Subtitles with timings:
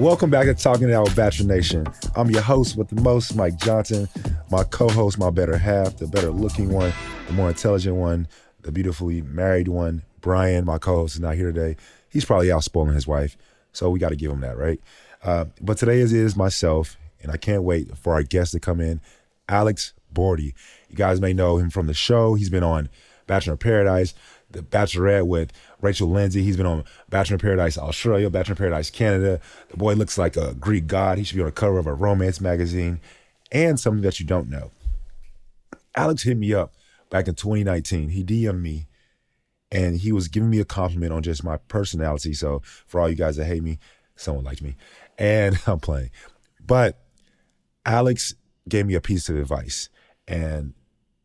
[0.00, 1.86] Welcome back to Talking It Out with Bachelor Nation.
[2.16, 4.08] I'm your host with the most, Mike Johnson.
[4.50, 6.92] My co-host, my better half, the better looking one,
[7.28, 8.26] the more intelligent one,
[8.62, 10.64] the beautifully married one, Brian.
[10.64, 11.76] My co-host is not here today.
[12.08, 13.36] He's probably out spoiling his wife,
[13.72, 14.80] so we got to give him that, right?
[15.22, 18.80] Uh, but today is, is myself, and I can't wait for our guest to come
[18.80, 19.00] in,
[19.48, 20.54] Alex Bordy.
[20.90, 22.34] You guys may know him from the show.
[22.34, 22.88] He's been on
[23.28, 24.12] Bachelor Paradise,
[24.54, 26.42] The Bachelorette with Rachel Lindsay.
[26.42, 29.40] He's been on Bachelor in Paradise Australia, Bachelor in Paradise Canada.
[29.68, 31.18] The boy looks like a Greek god.
[31.18, 33.00] He should be on the cover of a romance magazine.
[33.52, 34.70] And something that you don't know.
[35.96, 36.72] Alex hit me up
[37.10, 38.08] back in 2019.
[38.08, 38.86] He DM'd me
[39.70, 42.32] and he was giving me a compliment on just my personality.
[42.32, 43.78] So for all you guys that hate me,
[44.16, 44.76] someone liked me.
[45.18, 46.10] And I'm playing.
[46.64, 47.00] But
[47.84, 48.34] Alex
[48.68, 49.88] gave me a piece of advice.
[50.26, 50.74] And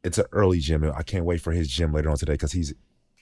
[0.04, 0.84] it's an early gym.
[0.96, 2.74] I can't wait for his gym later on today because he's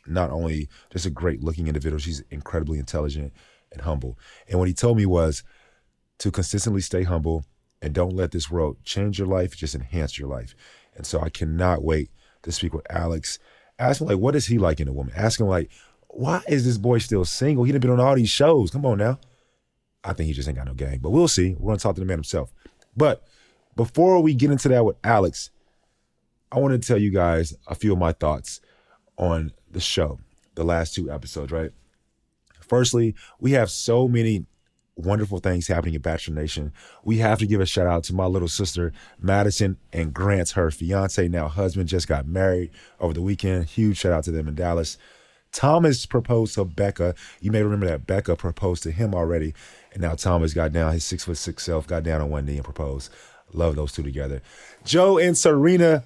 [0.08, 3.34] not only just a great looking individual, she's incredibly intelligent
[3.72, 4.18] and humble.
[4.48, 5.44] And what he told me was
[6.20, 7.46] to consistently stay humble
[7.82, 10.56] and don't let this world change your life, just enhance your life.
[10.96, 12.10] And so I cannot wait
[12.44, 13.40] to speak with Alex.
[13.78, 15.14] Ask him like, what is he like in a woman?
[15.16, 15.70] Ask him like,
[16.08, 17.64] why is this boy still single?
[17.64, 18.72] He done been on all these shows.
[18.72, 19.20] Come on now.
[20.04, 21.56] I think he just ain't got no game, but we'll see.
[21.60, 22.52] We're gonna talk to the man himself.
[22.96, 23.24] But
[23.76, 25.52] before we get into that with Alex,
[26.52, 28.62] I want to tell you guys a few of my thoughts
[29.18, 30.20] on the show,
[30.56, 31.72] the last two episodes, right?
[32.60, 34.46] Firstly, we have so many
[34.96, 36.74] wonderful things happening in Bachelor Nation.
[37.04, 40.72] We have to give a shout out to my little sister, Madison and Grant, her
[40.72, 43.66] fiance, now husband, just got married over the weekend.
[43.66, 44.98] Huge shout out to them in Dallas.
[45.52, 47.16] Thomas proposed to Becca.
[47.40, 49.54] You may remember that Becca proposed to him already.
[49.94, 52.56] And now Thomas got down, his six foot six self, got down on one knee
[52.56, 53.12] and proposed.
[53.54, 54.42] Love those two together.
[54.84, 56.04] Joe and Serena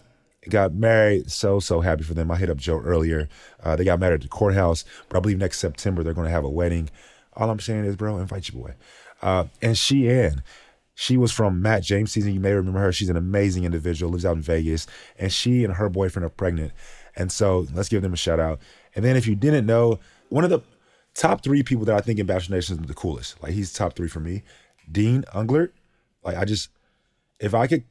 [0.49, 1.31] got married.
[1.31, 2.31] So, so happy for them.
[2.31, 3.29] I hit up Joe earlier.
[3.63, 6.31] Uh, they got married at the courthouse, but I believe next September they're going to
[6.31, 6.89] have a wedding.
[7.33, 8.73] All I'm saying is, bro, invite your boy.
[9.21, 10.41] Uh, and Sheehan,
[10.95, 12.33] she was from Matt James season.
[12.33, 12.91] You may remember her.
[12.91, 14.87] She's an amazing individual, lives out in Vegas,
[15.17, 16.73] and she and her boyfriend are pregnant.
[17.15, 18.59] And so let's give them a shout out.
[18.95, 19.99] And then if you didn't know,
[20.29, 20.61] one of the
[21.13, 23.41] top three people that I think in Bachelor Nation is the coolest.
[23.43, 24.43] Like he's top three for me.
[24.91, 25.71] Dean Unglert.
[26.23, 26.69] Like I just,
[27.39, 27.83] if I could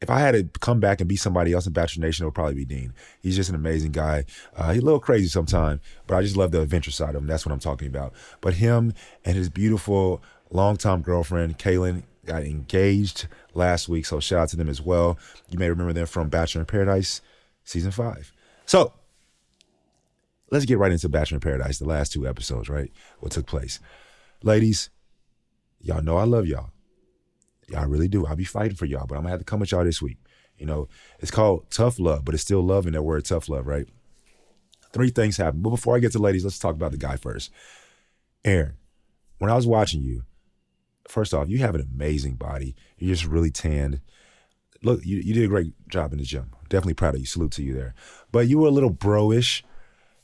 [0.00, 2.34] if I had to come back and be somebody else in Bachelor Nation, it would
[2.34, 2.94] probably be Dean.
[3.20, 4.24] He's just an amazing guy.
[4.56, 7.26] Uh, he's a little crazy sometimes, but I just love the adventure side of him.
[7.26, 8.14] That's what I'm talking about.
[8.40, 8.94] But him
[9.24, 14.06] and his beautiful longtime girlfriend, Caelynn, got engaged last week.
[14.06, 15.18] So shout out to them as well.
[15.50, 17.20] You may remember them from Bachelor in Paradise
[17.64, 18.32] season five.
[18.64, 18.94] So
[20.50, 22.90] let's get right into Bachelor in Paradise, the last two episodes, right?
[23.18, 23.80] What took place.
[24.42, 24.88] Ladies,
[25.82, 26.70] y'all know I love y'all.
[27.76, 28.26] I really do.
[28.26, 30.18] I'll be fighting for y'all, but I'm gonna have to come with y'all this week.
[30.58, 30.88] You know,
[31.20, 33.86] it's called tough love, but it's still love in that word tough love, right?
[34.92, 35.62] Three things happen.
[35.62, 37.50] But before I get to ladies, let's talk about the guy first.
[38.44, 38.74] Aaron,
[39.38, 40.24] when I was watching you,
[41.08, 42.74] first off, you have an amazing body.
[42.98, 44.00] You're just really tanned.
[44.82, 46.50] Look, you, you did a great job in the gym.
[46.68, 47.26] Definitely proud of you.
[47.26, 47.94] Salute to you there.
[48.32, 49.64] But you were a little bro-ish,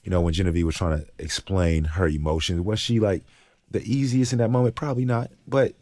[0.02, 2.60] you know, when Genevieve was trying to explain her emotions.
[2.60, 3.24] Was she like
[3.70, 4.74] the easiest in that moment?
[4.74, 5.30] Probably not.
[5.46, 5.74] But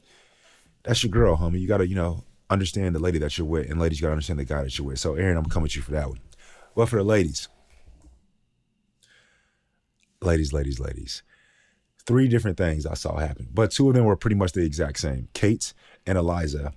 [0.85, 1.61] that's your girl, homie.
[1.61, 4.39] You gotta, you know, understand the lady that you're with, and ladies, you gotta understand
[4.39, 4.99] the guy that you're with.
[5.01, 6.21] So, Aaron, I'm coming with you for that one.
[6.75, 7.49] Well, for the ladies,
[10.21, 11.23] ladies, ladies, ladies,
[12.07, 14.99] three different things I saw happen, but two of them were pretty much the exact
[14.99, 15.73] same: Kate
[16.07, 16.73] and Eliza,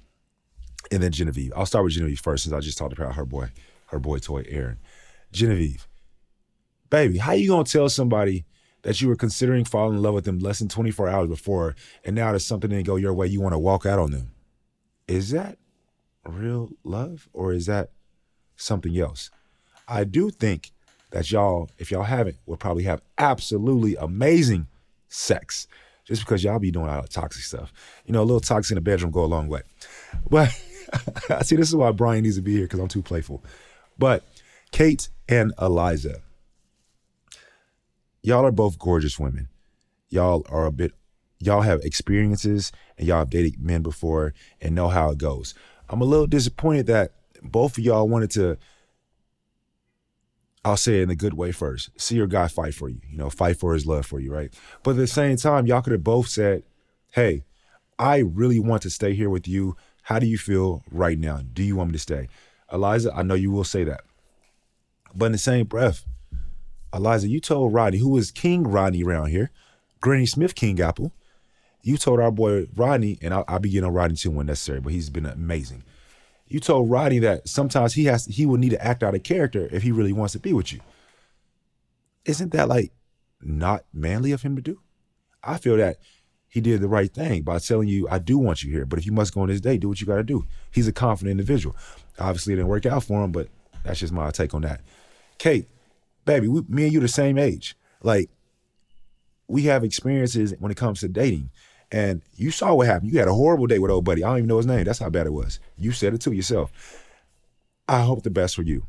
[0.92, 1.52] and then Genevieve.
[1.56, 3.50] I'll start with Genevieve first, since I just talked about her boy,
[3.88, 4.80] her boy toy, Aaron.
[5.34, 5.88] Genevieve,
[6.90, 8.46] baby, how you gonna tell somebody?
[8.88, 11.76] That you were considering falling in love with them less than 24 hours before,
[12.06, 14.32] and now there's something didn't go your way, you want to walk out on them.
[15.10, 15.58] Is that
[16.26, 17.90] real love or is that
[18.56, 19.30] something else?
[19.90, 20.72] I do think
[21.12, 24.68] that y'all, if y'all haven't, will probably have absolutely amazing
[25.10, 25.68] sex.
[26.06, 27.74] just because y'all be doing all the toxic stuff.
[28.06, 29.64] You know, a little toxic in the bedroom go a long way.
[30.30, 30.58] But
[31.30, 33.44] I see this is why Brian needs to be here because I'm too playful.
[34.00, 34.24] But
[34.72, 36.22] Kate and Eliza,
[38.28, 39.48] y'all are both gorgeous women.
[40.10, 40.92] Y'all are a bit,
[41.40, 45.54] y'all have experiences and y'all have dated men before and know how it goes.
[45.88, 48.58] I'm a little disappointed that both of y'all wanted to,
[50.66, 53.18] I'll say it in a good way first, see your guy fight for you, you
[53.18, 54.54] know, fight for his love for you, right?
[54.84, 56.64] But at the same time, y'all could have both said,
[57.12, 57.46] hey,
[57.98, 59.78] I really want to stay here with you.
[60.04, 61.40] How do you feel right now?
[61.54, 62.28] Do you want me to stay?
[62.74, 64.02] Eliza, I know you will say that.
[65.16, 66.06] But in the same breath,
[66.94, 69.52] Eliza, you told Rodney, who is King Rodney around here,
[70.00, 71.12] Granny Smith King Apple,
[71.82, 74.80] you told our boy Rodney, and I'll, I'll be getting on Rodney too when necessary,
[74.80, 75.84] but he's been amazing.
[76.48, 79.68] You told Rodney that sometimes he has he will need to act out a character
[79.72, 80.80] if he really wants to be with you.
[82.26, 82.92] Isn't that like
[83.42, 84.80] not manly of him to do?
[85.44, 85.98] I feel that
[86.50, 89.06] he did the right thing by telling you, I do want you here, but if
[89.06, 90.46] you must go on this date, do what you got to do.
[90.72, 91.76] He's a confident individual.
[92.20, 93.50] Obviously, it didn't work out for him, but
[93.84, 94.82] that's just my take on that.
[95.38, 95.68] Kate,
[96.28, 97.76] baby, we, me and you the same age.
[98.04, 98.30] Like,
[99.48, 101.50] we have experiences when it comes to dating.
[101.92, 103.12] And you saw what happened.
[103.12, 104.24] You had a horrible day with old buddy.
[104.24, 104.84] I don't even know his name.
[104.84, 105.60] That's how bad it was.
[105.78, 106.72] You said it to yourself.
[107.88, 108.86] I hope the best for you.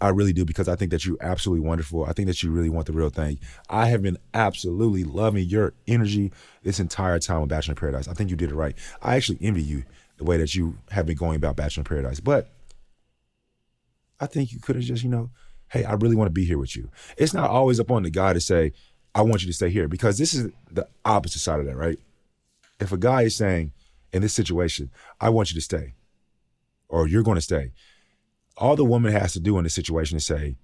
[0.00, 2.04] I really do because I think that you're absolutely wonderful.
[2.04, 3.38] I think that you really want the real thing.
[3.68, 6.32] I have been absolutely loving your energy
[6.62, 8.08] this entire time with Bachelor in Paradise.
[8.08, 8.74] I think you did it right.
[9.02, 9.84] I actually envy you
[10.16, 12.18] the way that you have been going about Bachelor in Paradise.
[12.18, 12.50] But
[14.18, 15.30] I think you could have just, you know,
[15.70, 16.90] hey, I really want to be here with you.
[17.16, 18.72] It's not always up on the guy to say,
[19.14, 21.98] I want you to stay here because this is the opposite side of that, right?
[22.78, 23.72] If a guy is saying,
[24.12, 24.90] in this situation,
[25.20, 25.94] I want you to stay,
[26.88, 27.72] or you're going to stay,
[28.56, 30.56] all the woman has to do in this situation is say,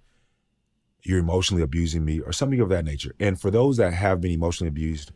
[1.03, 3.15] you're emotionally abusing me, or something of that nature.
[3.21, 5.13] And for those that have been emotionally abused,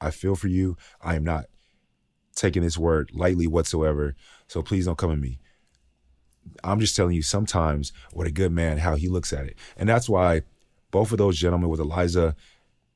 [0.00, 0.76] I feel for you.
[1.02, 1.46] I am not
[2.36, 4.14] taking this word lightly whatsoever.
[4.46, 5.40] So please don't come at me.
[6.64, 9.56] I'm just telling you sometimes what a good man, how he looks at it.
[9.76, 10.42] And that's why
[10.90, 12.34] both of those gentlemen with Eliza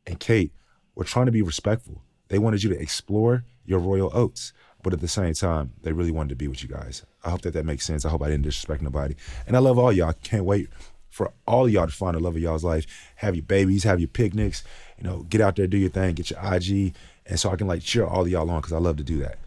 [0.06, 0.52] and Kate
[0.94, 2.02] were trying to be respectful.
[2.28, 4.52] They wanted you to explore your royal oats,
[4.82, 7.04] but at the same time, they really wanted to be with you guys.
[7.24, 8.04] I hope that that makes sense.
[8.04, 9.14] I hope I didn't disrespect nobody.
[9.46, 10.14] And I love all y'all.
[10.22, 10.68] Can't wait
[11.08, 12.86] for all y'all to find the love of y'all's life.
[13.16, 14.64] Have your babies, have your picnics,
[14.98, 16.94] you know, get out there, do your thing, get your IG.
[17.26, 19.38] And so I can like cheer all y'all on because I love to do that.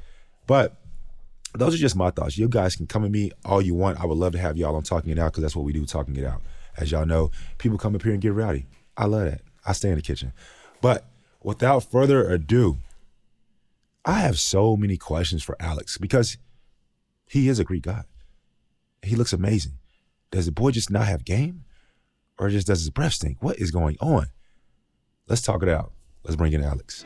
[0.47, 0.75] But
[1.55, 2.37] those are just my thoughts.
[2.37, 3.99] You guys can come at me all you want.
[3.99, 5.85] I would love to have y'all on Talking It Out because that's what we do,
[5.85, 6.41] Talking It Out.
[6.77, 8.65] As y'all know, people come up here and get rowdy.
[8.97, 9.41] I love that.
[9.65, 10.33] I stay in the kitchen.
[10.81, 11.05] But
[11.41, 12.77] without further ado,
[14.03, 16.37] I have so many questions for Alex because
[17.27, 18.05] he is a Greek god.
[19.01, 19.73] He looks amazing.
[20.31, 21.63] Does the boy just not have game?
[22.37, 23.37] Or just does his breath stink?
[23.41, 24.27] What is going on?
[25.27, 25.93] Let's talk it out.
[26.23, 27.05] Let's bring in Alex.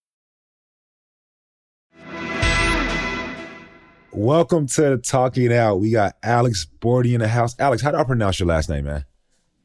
[4.13, 5.77] Welcome to Talking Out.
[5.77, 7.55] We got Alex Bordy in the house.
[7.59, 9.05] Alex, how do I pronounce your last name, man?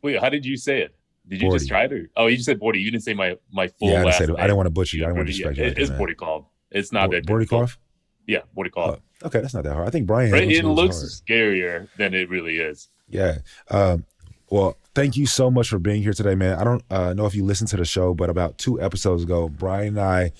[0.03, 0.95] Wait, how did you say it?
[1.29, 1.53] Did you Bordy.
[1.55, 1.93] just try it?
[1.93, 2.81] Or, oh, you just said Bordy.
[2.81, 4.29] You didn't say my my full Yeah, I, last it.
[4.29, 4.37] name.
[4.37, 5.05] I didn't want to butcher you.
[5.05, 5.63] I didn't want to Yeah, you.
[5.65, 5.99] it- like.
[5.99, 6.45] Bordyukov.
[6.71, 7.49] It's not that Bordy.
[7.49, 7.79] Cough?
[8.27, 9.01] Yeah, Bordyukov.
[9.23, 9.89] Oh, okay, that's not that hard.
[9.89, 10.49] I think Brian Right?
[10.51, 12.89] It looks was scarier than it really is.
[13.09, 13.39] Yeah.
[13.71, 14.05] Um,
[14.51, 16.59] well, thank you so much for being here today, man.
[16.59, 19.49] I don't uh, know if you listened to the show, but about two episodes ago,
[19.49, 20.33] Brian and I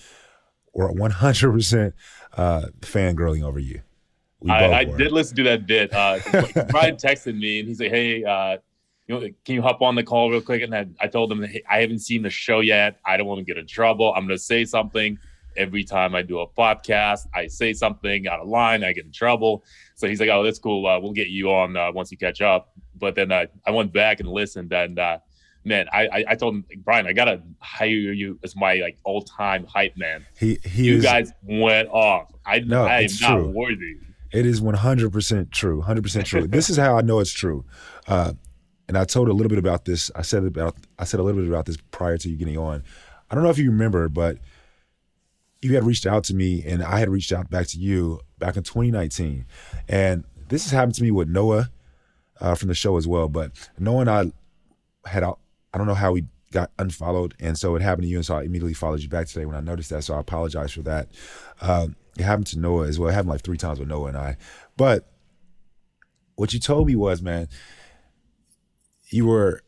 [0.75, 1.93] were 100%
[2.37, 3.83] uh, fangirling over you.
[4.49, 5.93] I, I did listen to that bit.
[5.93, 6.19] Uh,
[6.71, 8.59] Brian texted me and he's like, "Hey, uh,
[9.07, 11.43] you know, can you hop on the call real quick?" And I, I told him,
[11.43, 12.99] hey, "I haven't seen the show yet.
[13.05, 14.13] I don't want to get in trouble.
[14.15, 15.19] I'm going to say something."
[15.57, 19.11] Every time I do a podcast, I say something out of line, I get in
[19.13, 19.65] trouble.
[19.95, 20.87] So he's like, "Oh, that's cool.
[20.87, 23.91] Uh, we'll get you on uh, once you catch up." But then uh, I went
[23.91, 25.19] back and listened, and uh,
[25.65, 29.23] man, I, I, I told him Brian, I gotta hire you as my like all
[29.23, 30.27] time hype man.
[30.39, 32.33] He he you is, guys went off.
[32.45, 33.49] I No, I am it's not true.
[33.49, 33.97] worthy.
[34.33, 35.83] It is 100% true.
[35.83, 36.47] 100% true.
[36.49, 37.65] this is how I know it's true.
[38.07, 38.33] Uh,
[38.89, 40.11] and I told a little bit about this.
[40.15, 42.85] I said about I said a little bit about this prior to you getting on.
[43.31, 44.39] I don't know if you remember, but
[45.63, 48.57] you had reached out to me and I had reached out back to you back
[48.57, 49.47] in 2019.
[49.89, 51.71] And this has happened to me with Noah
[52.41, 53.29] uh, from the show as well.
[53.29, 54.33] But Noah and I
[55.09, 55.41] had out,
[55.75, 57.35] I don't know how we got unfollowed.
[57.41, 58.19] And so it happened to you.
[58.19, 60.05] And so I immediately followed you back today when I noticed that.
[60.05, 61.09] So I apologize for that.
[61.61, 63.09] Um, it happened to Noah as well.
[63.11, 64.37] It happened like three times with Noah and I.
[64.77, 65.11] But
[66.37, 67.49] what you told me was, man,
[69.09, 69.63] you were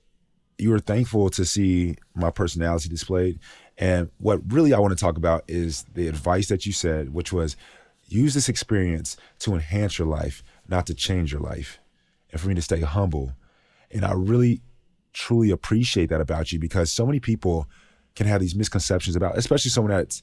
[0.58, 3.38] you were thankful to see my personality displayed.
[3.76, 7.32] And what really I want to talk about is the advice that you said, which
[7.32, 7.56] was
[8.08, 11.78] use this experience to enhance your life, not to change your life.
[12.32, 13.32] And for me to stay humble.
[13.90, 14.62] And I really
[15.12, 17.68] truly appreciate that about you because so many people
[18.16, 20.20] can have these misconceptions about, especially someone that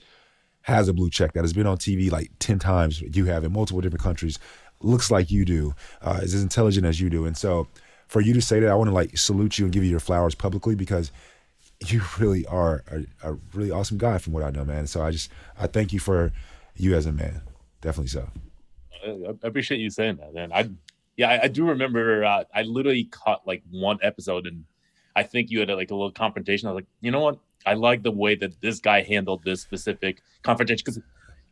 [0.65, 3.53] has a blue check that has been on TV like 10 times, you have in
[3.53, 4.39] multiple different countries,
[4.81, 7.25] looks like you do, uh, is as intelligent as you do.
[7.25, 7.67] And so
[8.07, 9.99] for you to say that, I want to like salute you and give you your
[9.99, 11.11] flowers publicly because
[11.85, 14.87] you really are a, a really awesome guy from what I know, man.
[14.87, 15.29] So I just,
[15.59, 16.31] I thank you for
[16.75, 17.41] you as a man.
[17.81, 18.27] Definitely so.
[19.05, 20.51] I appreciate you saying that, man.
[20.51, 20.71] I
[21.15, 22.25] yeah, I, I do remember.
[22.25, 24.65] Uh, I literally caught like one episode, and
[25.15, 26.67] I think you had like a little confrontation.
[26.67, 27.37] I was like, you know what?
[27.65, 30.99] I like the way that this guy handled this specific confrontation because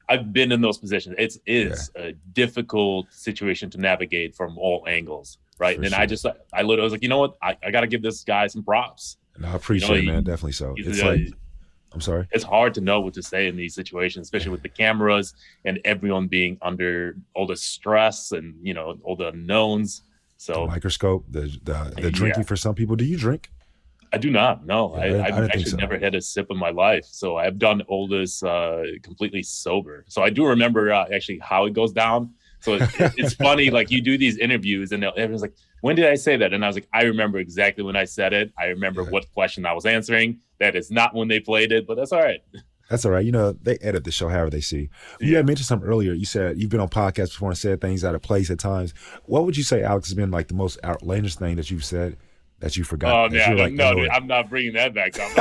[0.10, 1.16] I've been in those positions.
[1.18, 5.78] It's is a difficult situation to navigate from all angles, right?
[5.78, 6.00] For and sure.
[6.02, 7.38] I just, I literally was like, you know what?
[7.42, 9.18] I, I got to give this guy some props.
[9.36, 10.24] And I appreciate it, you- man.
[10.24, 10.74] Definitely so.
[10.78, 11.22] It's like,
[11.94, 12.28] I'm sorry.
[12.32, 15.80] it's hard to know what to say in these situations, especially with the cameras and
[15.86, 20.02] everyone being under all the stress and you know all the unknowns.
[20.48, 22.10] The So microscope, the the, the Yeah.
[22.10, 22.96] drinking for some people.
[22.96, 23.50] Do you drink?
[24.14, 24.66] I do not.
[24.66, 25.78] No, Yeah, I I, didn't- I I've actually so.
[25.78, 27.06] never had a sip in my life.
[27.06, 30.06] So I've done all this uh, completely sober.
[30.08, 32.34] So I do remember uh, actually how it goes down.
[32.62, 32.84] So it,
[33.18, 36.54] it's funny, like you do these interviews and everyone's like, "When did I say that?"
[36.54, 38.54] And I was like, "I remember exactly when I said it.
[38.58, 39.10] I remember Yeah.
[39.10, 40.40] what question I was answering.
[40.60, 42.42] That is not when they played it, but that's all right."
[42.90, 43.26] That's all right.
[43.26, 44.90] You know, they edit the show however they see.
[45.20, 45.38] You Yeah.
[45.38, 46.14] had mentioned something earlier.
[46.14, 48.94] You said you've been on podcasts before and said things out of place at times.
[49.24, 52.18] What would you say, Alex, has been like the most outlandish thing that you've said
[52.64, 53.14] that you forgot?
[53.14, 55.12] Oh that man, like, no, dude, I'm not bringing that back.
[55.14, 55.32] Come,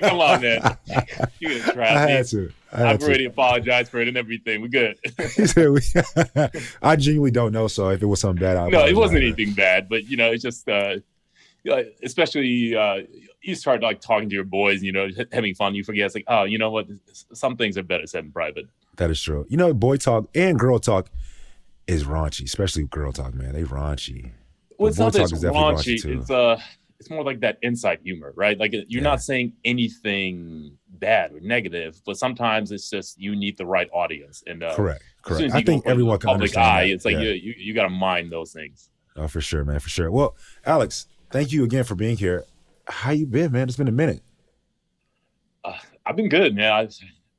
[0.00, 0.76] come on, man.
[1.38, 2.50] You gonna I had to.
[2.72, 4.60] I had I've already apologized for it and everything.
[4.60, 4.98] We're good.
[5.36, 6.50] He said we-
[6.82, 7.68] I genuinely don't know.
[7.68, 10.32] So if it was something bad, I no, it wasn't anything bad, but you know,
[10.32, 10.96] it's just, uh,
[12.02, 13.02] especially uh,
[13.40, 15.76] you start like talking to your boys, you know, having fun.
[15.76, 16.88] You forget, it's like, oh, you know what?
[17.12, 18.66] Some things are better said in private.
[18.96, 19.46] That is true.
[19.48, 21.08] You know, boy talk and girl talk
[21.86, 23.32] is raunchy, especially girl talk.
[23.34, 24.32] Man, they raunchy.
[24.78, 26.04] Well, it's not that it's raunchy.
[26.04, 26.60] It's uh,
[27.00, 28.58] it's more like that inside humor, right?
[28.58, 29.00] Like you're Yeah.
[29.00, 34.42] not saying anything bad or negative, but sometimes it's just you need the right audience.
[34.46, 35.02] And uh, Correct.
[35.22, 35.52] Correct.
[35.54, 36.92] I think everyone can public understand eye, that.
[36.94, 37.22] it's like Yeah.
[37.22, 38.90] you, you you got to mind those things.
[39.16, 40.10] Oh, for sure, man, for sure.
[40.10, 42.44] Well, Alex, thank you again for being here.
[42.88, 43.68] How you been, man?
[43.68, 44.22] It's been a minute.
[45.64, 45.72] Uh,
[46.04, 46.72] I've been good, man.
[46.72, 46.88] I,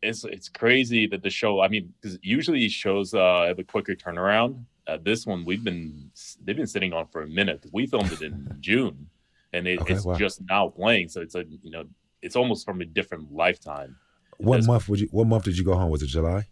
[0.01, 1.61] it's it's crazy that the show.
[1.61, 4.63] I mean, because usually shows uh, have a quicker turnaround.
[4.87, 6.11] Uh, this one we've been
[6.43, 7.65] they've been sitting on for a minute.
[7.71, 9.09] We filmed it in June,
[9.53, 10.15] and it, Okay, it's wow.
[10.15, 11.09] just now playing.
[11.09, 11.85] So it's a you know
[12.21, 13.95] it's almost from a different lifetime.
[14.37, 15.07] What month would you?
[15.11, 15.89] What month did you go home?
[15.89, 16.47] Was it July?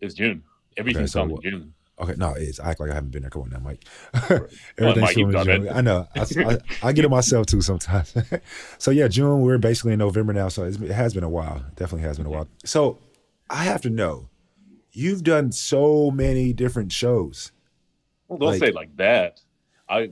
[0.00, 0.42] It's June.
[0.76, 1.72] Everything's so filmed what- June.
[1.98, 3.30] Okay, no, it's I act like I haven't been there.
[3.30, 3.84] Come on now, Mike.
[4.78, 5.68] Well, Everything's done June.
[5.70, 6.06] I know.
[6.14, 8.14] I, I, I get it myself too sometimes.
[8.78, 9.40] so yeah, June.
[9.40, 11.64] We're basically in November now, so it's, it has been a while.
[11.74, 12.48] Definitely has been a while.
[12.66, 12.98] So
[13.48, 14.28] I have to know,
[14.92, 17.50] you've done so many different shows.
[18.28, 19.40] Well, don't Like- say it like that.
[19.88, 20.10] I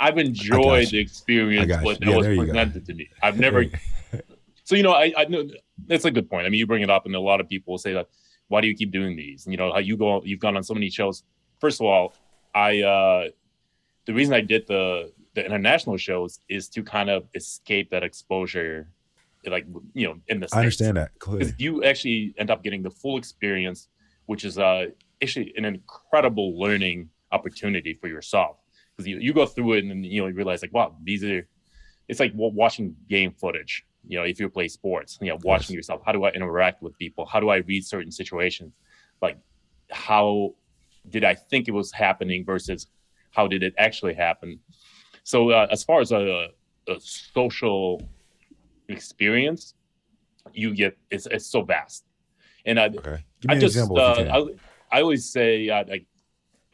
[0.00, 2.46] I've enjoyed the experience, what that Yeah, was there you go.
[2.46, 3.08] presented to me.
[3.22, 3.64] I've never.
[4.64, 5.48] so you know, I I know
[5.86, 6.46] that's a good point.
[6.46, 8.08] I mean, you bring it up, and a lot of people will say like,
[8.48, 10.62] "Why do you keep doing these?" And, you know, how you go, you've gone on
[10.64, 11.22] so many shows.
[11.60, 12.14] First of all,
[12.54, 13.28] I uh
[14.06, 18.88] the reason I did the the international shows is to kind of escape that exposure,
[19.46, 22.90] like you know, in the I understand that because you actually end up getting the
[22.90, 23.88] full experience,
[24.26, 24.86] which is uh,
[25.22, 28.56] actually an incredible learning opportunity for yourself.
[28.90, 31.22] Because you, you go through it and then, you know you realize like, wow, these
[31.24, 31.42] are.
[32.08, 33.84] It's like watching game footage.
[34.06, 36.02] You know, if you play sports, you know, watching yourself.
[36.04, 37.24] How do I interact with people?
[37.24, 38.72] How do I read certain situations?
[39.22, 39.38] Like,
[39.90, 40.54] how
[41.08, 42.88] did I think it was happening versus
[43.30, 44.60] how did it actually happen?
[45.22, 46.48] So uh, as far as a,
[46.88, 48.02] a social
[48.88, 49.74] experience,
[50.52, 52.04] you get it's it's so vast.
[52.66, 54.30] And I, Okay, I just uh, if you can.
[54.30, 56.06] I, I always say uh, like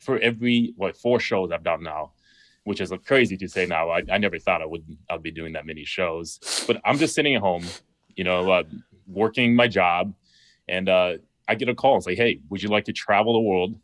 [0.00, 2.12] for every what four shows I've done now,
[2.64, 3.90] which is crazy to say now.
[3.90, 7.14] I, I never thought I would I'd be doing that many shows, but I'm just
[7.14, 7.64] sitting at home,
[8.16, 8.64] you know, uh,
[9.06, 10.12] working my job,
[10.68, 11.14] and uh,
[11.48, 13.76] I get a call and say, "Hey, would you like to travel the world,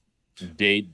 [0.57, 0.91] date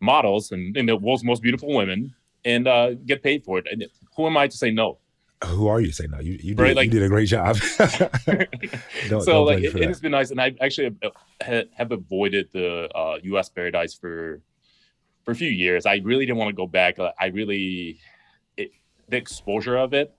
[0.00, 3.86] models and, and the world's most beautiful women, and uh, get paid for it?" And
[4.16, 4.98] who am I to say no?
[5.46, 6.20] Who are you to say no?
[6.20, 7.56] You you did, right, like, you did a great job.
[7.78, 10.94] don't, so don't like it, it has been nice, and I actually
[11.42, 13.48] have, have avoided the uh, U.S.
[13.48, 14.40] Paradise for
[15.24, 15.86] for a few years.
[15.86, 16.98] I really didn't want to go back.
[16.98, 17.98] I really
[18.56, 18.70] it,
[19.08, 20.14] the exposure of it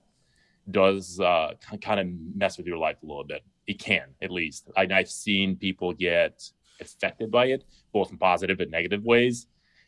[0.70, 3.42] does uh, kind of mess with your life a little bit.
[3.66, 4.70] It can, at least.
[4.76, 6.42] I, I've seen people get
[6.80, 9.46] affected by it, both in positive and negative ways.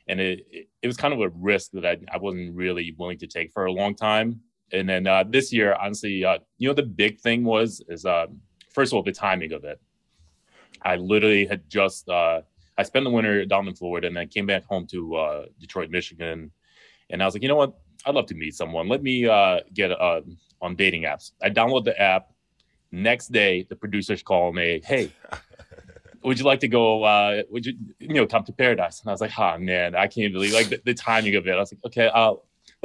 [0.08, 3.18] And it, it, it was kind of a risk that I, I wasn't really willing
[3.18, 4.40] to take for a long time.
[4.72, 8.26] And then uh, this year, honestly, uh, you know, the big thing was is uh,
[8.72, 9.80] first of all the timing of it.
[10.82, 12.42] I literally had just uh,
[12.78, 15.90] I spent the winter down in Florida and then came back home to uh, Detroit,
[15.90, 16.50] Michigan.
[17.10, 17.78] And I was like, you know what?
[18.04, 18.88] I'd love to meet someone.
[18.88, 21.32] Let me uh, get on dating apps.
[21.42, 22.32] I download the app.
[22.92, 25.10] Next day, the producers call me, hey,
[26.22, 27.00] would you like to go?
[27.50, 29.00] Would you, you know, come to paradise?
[29.00, 31.52] And I was like, oh man, I can't believe like the, the timing of it.
[31.52, 32.34] I was like, okay, uh,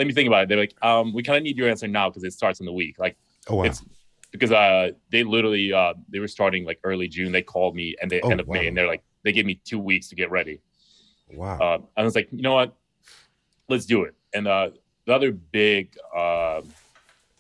[0.02, 0.50] let me think about it.
[0.50, 2.74] They're like, um, we kind of need your answer now because it starts in the
[2.74, 2.98] week.
[2.98, 3.18] Like,
[3.48, 3.64] oh wow.
[3.66, 3.84] It's,
[4.32, 7.32] because uh, they literally uh, they were starting like early June.
[7.32, 8.56] They called me and they oh, end of wow.
[8.56, 10.60] May, and they're like, they gave me two weeks to get ready.
[11.32, 11.60] Wow.
[11.60, 12.76] Uh, I was like, you know what?
[13.70, 14.16] Let's do it.
[14.34, 14.72] And uh,
[15.06, 16.62] the other big uh,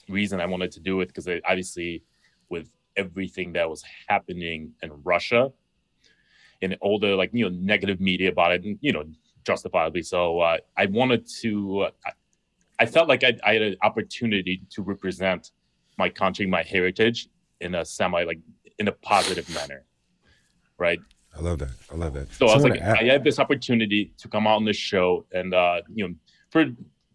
[0.08, 2.03] reason I wanted to do it because obviously
[2.50, 5.51] with everything that was happening in Russia
[6.62, 9.06] and all the like you know negative media about it, and you know
[9.44, 11.88] justifiably so, uh, I wanted to.
[12.06, 12.12] Uh,
[12.82, 15.52] I, felt like I, I had an opportunity to represent
[15.98, 18.40] my country, my heritage in a semi like
[18.80, 19.84] in a positive manner,
[20.78, 21.00] right?
[21.38, 21.70] I love that.
[21.92, 22.32] I love that.
[22.34, 25.26] So Someone I was like, I had this opportunity to come out on this show
[25.32, 26.16] and uh, you know,
[26.50, 26.66] for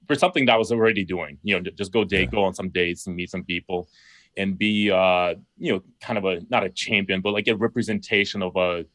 [0.06, 2.37] for something that I was already doing, you know, just go date, yeah.
[2.37, 3.88] go on some dates and meet some people
[4.37, 8.43] and be uh, you know, kind of a not a champion, but like a representation
[8.43, 8.86] of a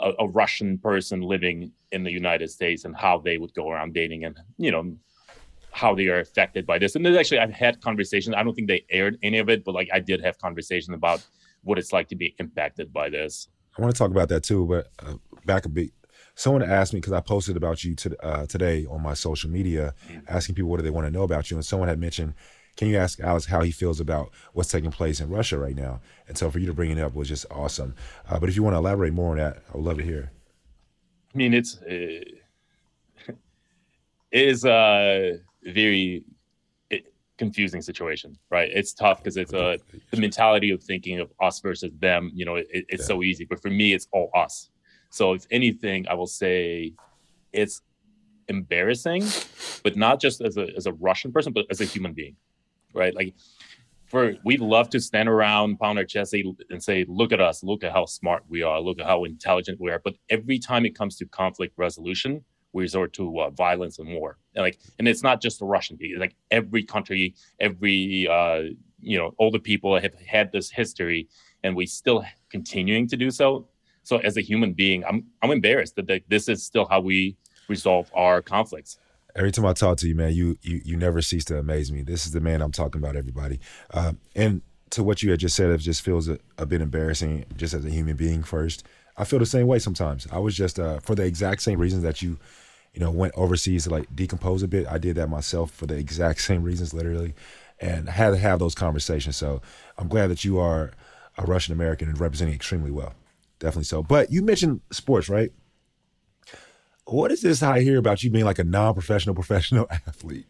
[0.00, 3.94] a, a Russian person living in the United States and how they would go around
[3.94, 4.96] dating and you know
[5.72, 6.94] how they are affected by this.
[6.94, 8.36] And there's actually I've had conversations.
[8.36, 11.24] I don't think they aired any of it, but like I did have conversations about
[11.62, 13.48] what it's like to be impacted by this.
[13.76, 15.14] I want to talk about that too, but uh,
[15.46, 15.90] back a bit.
[16.34, 19.94] Someone asked me because I posted about you to, uh, today on my social media,
[20.08, 20.20] mm-hmm.
[20.28, 22.34] asking people what do they want to know about you, and someone had mentioned,
[22.76, 26.00] "Can you ask Alex how he feels about what's taking place in Russia right now?"
[26.28, 27.94] And so for you to bring it up was just awesome.
[28.28, 30.32] Uh, but if you want to elaborate more on that, I would love to hear.
[31.34, 31.86] I mean, it's uh,
[33.28, 33.34] it
[34.30, 36.24] is a very
[36.90, 36.98] eh,
[37.38, 38.70] confusing situation, right?
[38.72, 39.78] It's tough because it's a
[40.10, 42.30] the mentality of thinking of us versus them.
[42.34, 43.06] You know, it, it's yeah.
[43.06, 44.70] so easy, but for me, it's all us.
[45.10, 46.94] So if anything, I will say
[47.52, 47.82] it's
[48.48, 49.24] embarrassing,
[49.84, 52.36] but not just as a as a Russian person, but as a human being,
[52.94, 53.14] right?
[53.14, 53.34] Like
[54.12, 57.64] for we love to stand around, pound our chest, and say, "Look at us!
[57.64, 58.78] Look at how smart we are!
[58.78, 62.82] Look at how intelligent we are!" But every time it comes to conflict resolution, we
[62.82, 64.38] resort to uh, violence and war.
[64.54, 66.20] And like, and it's not just the Russian people.
[66.20, 71.28] Like every country, every uh, you know, older people have had this history,
[71.62, 73.68] and we still continuing to do so.
[74.04, 77.36] So as a human being, I'm I'm embarrassed that this is still how we
[77.68, 78.98] resolve our conflicts.
[79.34, 82.02] Every time I talk to you, man, you you you never cease to amaze me.
[82.02, 83.60] This is the man I'm talking about, everybody.
[83.90, 87.46] Uh, and to what you had just said, it just feels a, a bit embarrassing,
[87.56, 88.84] just as a human being first.
[89.16, 90.26] I feel the same way sometimes.
[90.32, 92.38] I was just uh, for the exact same reasons that you
[92.92, 94.86] you know, went overseas to like decompose a bit.
[94.86, 97.34] I did that myself for the exact same reasons, literally,
[97.80, 99.36] and had to have those conversations.
[99.36, 99.62] So
[99.98, 100.92] I'm glad that you are
[101.38, 103.14] a Russian American and representing extremely well.
[103.58, 104.02] Definitely so.
[104.02, 105.52] But you mentioned sports, right?
[107.06, 110.46] What is this I hear about you being like a non-professional professional athlete?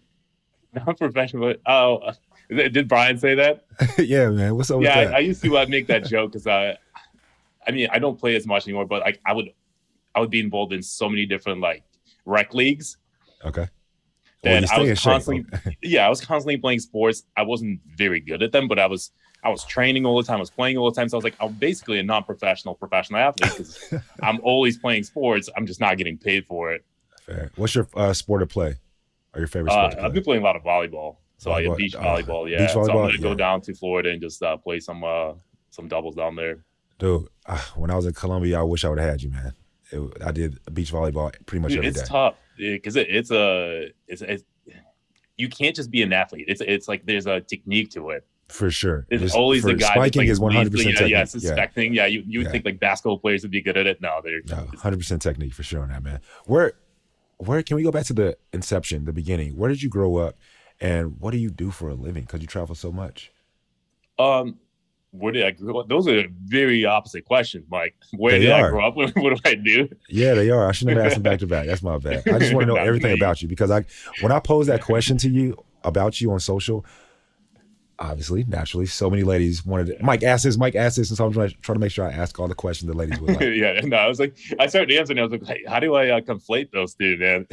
[0.75, 1.55] Non-professional.
[1.66, 2.12] Oh,
[2.48, 3.64] did Brian say that?
[3.98, 4.57] yeah, man.
[4.57, 4.83] What's up?
[4.83, 6.79] Yeah, I, I, used to uh, make that joke because I,
[7.66, 9.51] I mean, I don't play as much anymore, but I, I would,
[10.14, 11.85] I would be involved in so many different like
[12.25, 12.98] rec leagues.
[13.44, 13.68] Okay.
[14.42, 17.25] Then well, I was constantly, yeah, I was constantly playing sports.
[17.37, 19.12] I wasn't very good at them, but I was,
[19.44, 20.37] I was training all the time.
[20.37, 21.09] I was playing all the time.
[21.09, 25.48] So I was like, I'm basically a non-professional professional athlete because I'm always playing sports.
[25.57, 26.85] I'm just not getting paid for it.
[27.22, 27.51] Fair.
[27.57, 28.77] What's your uh, sport of play?
[29.35, 29.94] Or your favorite sport?
[29.98, 31.16] Uh, I've been playing a lot of volleyball.
[31.38, 31.55] So volleyball.
[31.55, 32.51] I get beach uh, volleyball.
[32.51, 32.59] yeah.
[32.59, 32.87] Beach volleyball?
[32.87, 33.18] So I'm gonna yeah.
[33.20, 35.33] go down to Florida and just uh, play some uh,
[35.70, 36.64] some doubles down there.
[37.03, 39.53] Dude, uh, when I was in Colombia, I wish I would have had you, man.
[39.91, 42.07] It, I did beach volleyball pretty much every it's day.
[42.07, 44.45] tough because it, it's a it's, it's,
[45.37, 46.45] you can't just be an athlete.
[46.47, 48.25] It's it's like there's a technique to it.
[48.49, 51.09] For sure, there's Just always the guy spiking like, is one hundred percent.
[51.09, 51.93] Yeah, suspecting.
[51.93, 52.53] Yeah, yeah you you would yeah.
[52.53, 54.01] think like basketball players would be good at it.
[54.01, 56.21] No, they're no hundred percent technique for sure on that man.
[56.45, 56.75] Where
[57.38, 59.57] where can we go back to the inception, the beginning?
[59.57, 60.37] Where did you grow up,
[60.81, 62.23] and what do you do for a living?
[62.23, 63.33] Because you travel so much.
[64.21, 64.61] Um,
[65.12, 65.88] where did I grow up?
[65.88, 67.94] Those are very opposite questions, Mike.
[68.16, 68.66] Where They did are.
[68.66, 68.96] I grow up?
[68.96, 69.88] what do I do?
[70.09, 70.68] Yeah, they are.
[70.68, 71.66] I shouldn't have asked them back to back.
[71.66, 72.27] That's my bad.
[72.27, 73.18] I just want to know everything me.
[73.18, 73.85] about you because I,
[74.22, 76.87] when I pose that question to you about you on social,
[77.98, 79.98] obviously, naturally, so many ladies wanted.
[79.98, 80.57] To, Mike asked this.
[80.57, 82.55] Mike asked this, and so I'm trying, trying to make sure I ask all the
[82.55, 83.55] questions the ladies would like.
[83.55, 85.18] yeah, no, I was like, I started answering.
[85.18, 87.46] I was like, hey, how do I uh, conflate those two, man?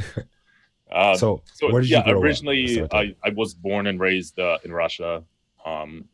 [0.91, 2.23] Um, so, so where did yeah, you grow up?
[2.23, 3.15] originally Let's start there.
[3.25, 5.23] I, I was born and raised uh, in Russia.
[5.65, 6.05] Um,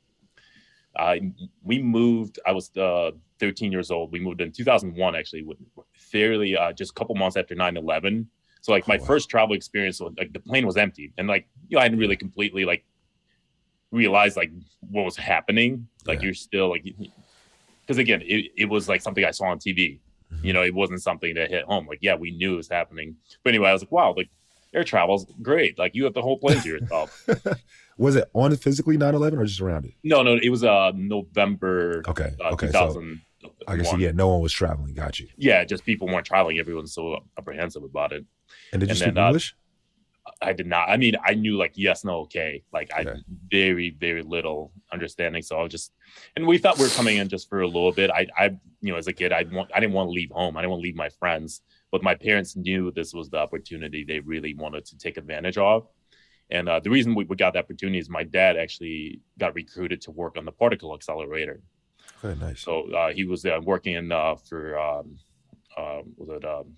[0.98, 1.32] I
[1.64, 2.40] we moved.
[2.46, 4.12] I was uh, 13 years old.
[4.12, 5.58] We moved in 2001, actually, with-
[5.94, 8.26] fairly uh, just a couple months after 9/11.
[8.62, 9.06] So like my Oh, wow.
[9.06, 12.00] first travel experience, was, like the plane was empty, and like you know, I didn't
[12.00, 12.84] really completely like
[13.92, 14.52] realize like
[14.90, 15.88] what was happening.
[16.06, 16.26] Like Yeah.
[16.26, 16.84] you're still like
[17.82, 20.00] because again, it, it was like something I saw on TV.
[20.34, 20.46] Mm-hmm.
[20.46, 21.86] You know, it wasn't something that hit home.
[21.88, 23.16] Like, yeah, we knew it was happening.
[23.44, 24.30] But anyway, I was like, wow, like
[24.74, 25.78] air travel's great.
[25.78, 27.28] Like you have the whole plane to yourself.
[27.98, 29.94] Was it on physically 9/11 or just around it?
[30.04, 32.68] no, no, it was uh November Okay, uh, okay.
[32.68, 33.22] So 2000.
[33.68, 34.94] I guess yeah, no one was traveling.
[34.94, 35.28] Got you.
[35.38, 36.58] yeah, just people weren't traveling.
[36.60, 38.26] Everyone's so apprehensive about it.
[38.74, 39.56] And did you And speak then, uh, English?
[40.42, 40.90] I did not.
[40.90, 42.64] I mean, I knew like yes, no, okay.
[42.74, 43.20] Like I Okay.
[43.52, 45.44] very, very little understanding.
[45.44, 45.92] So I was just,
[46.36, 48.10] and we thought we were coming in just for a little bit.
[48.10, 48.46] I, I,
[48.82, 50.58] you know, as a kid, I want, I didn't want to leave home.
[50.58, 51.62] I didn't want to leave my friends.
[51.92, 55.88] But my parents knew this was the opportunity they really wanted to take advantage of.
[56.52, 60.02] And uh, the reason we, we got the opportunity is my dad actually got recruited
[60.02, 61.62] to work on the particle accelerator.
[62.24, 62.62] Okay, nice.
[62.62, 65.18] So uh, he was uh, working in uh, for um,
[65.76, 66.76] uh, was it um,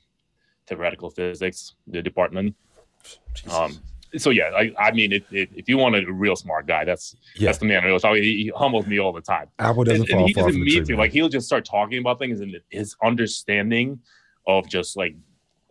[0.68, 2.56] theoretical physics, the department.
[3.52, 3.78] Um,
[4.16, 7.16] so yeah, I, I mean, it, it, if you wanted a real smart guy, that's
[7.36, 7.84] yeah, that's the man.
[7.84, 10.94] He, he humbles me all the time, apple doesn't and, and he doesn't mean to.
[10.94, 11.00] man.
[11.00, 14.00] Like he'll just start talking about things, and his understanding
[14.48, 15.16] of just like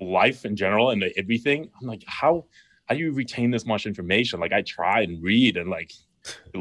[0.00, 1.70] life in general and everything.
[1.80, 2.44] I'm like, how
[2.86, 4.40] how do you retain this much information?
[4.40, 5.92] Like I try and read and like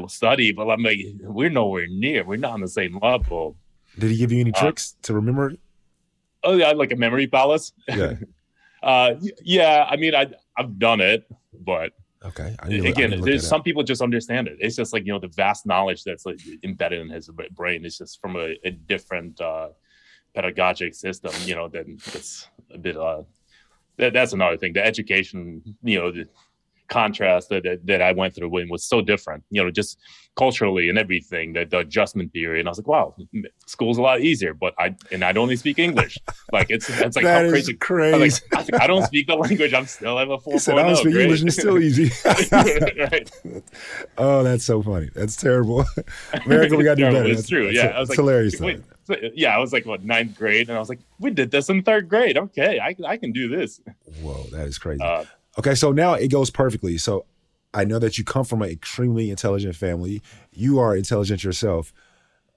[0.08, 2.24] study, but I'm like, we're nowhere near.
[2.24, 3.56] We're not on the same level.
[3.98, 5.54] Did he give you any uh, tricks to remember?
[6.44, 7.72] Oh yeah, like a memory palace.
[7.88, 8.14] Yeah.
[8.82, 9.86] uh, yeah.
[9.88, 11.26] I mean, I I've done it,
[11.60, 11.92] but
[12.24, 12.56] Okay.
[12.58, 13.64] I need to- I again, need to look there's some up.
[13.64, 14.56] people just understand it.
[14.60, 17.84] It's just like you know the vast knowledge that's like embedded in his brain.
[17.84, 19.68] It's just from a, a different uh,
[20.34, 21.32] pedagogic system.
[21.44, 22.96] You know, that it's a bit.
[22.96, 23.22] Uh,
[23.98, 24.72] that, that's another thing.
[24.72, 26.28] The education, you know, the
[26.88, 29.42] contrast that, that that I went through when was so different.
[29.50, 29.98] You know, just
[30.36, 31.52] culturally and everything.
[31.54, 32.60] The, the adjustment period.
[32.60, 33.16] And I was like, wow,
[33.66, 34.54] school's a lot easier.
[34.54, 36.18] But I and I only speak English.
[36.52, 37.74] like it's it's like That how crazy.
[37.74, 38.18] Crazy.
[38.20, 39.74] was like, I, I don't speak the language.
[39.74, 42.10] I'm still at a he said, I don't speak English and it's still easy.
[42.52, 43.30] right.
[44.18, 45.10] oh, that's so funny.
[45.14, 45.84] That's terrible.
[46.44, 47.24] America, we got to do better.
[47.24, 47.66] It's That's- true.
[47.72, 48.60] that's- Yeah, I was it's like, hilarious.
[48.60, 48.80] Wait,
[49.34, 51.82] yeah, I was like what ninth grade, and I was like, we did this in
[51.82, 52.36] third grade.
[52.36, 53.80] Okay, I I can do this.
[54.22, 55.02] Whoa, that is crazy.
[55.02, 55.24] Uh,
[55.58, 56.98] Okay, so now it goes perfectly.
[56.98, 57.24] So
[57.72, 60.20] I know that you come from an extremely intelligent family.
[60.52, 61.94] You are intelligent yourself.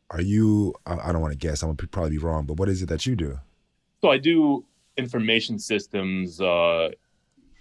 [0.10, 0.74] Are you?
[0.86, 1.64] I I don't want to guess.
[1.64, 3.40] I'm gonna probably be wrong, but what is it that you do?
[4.02, 4.66] so I do
[4.98, 6.90] information systems uh,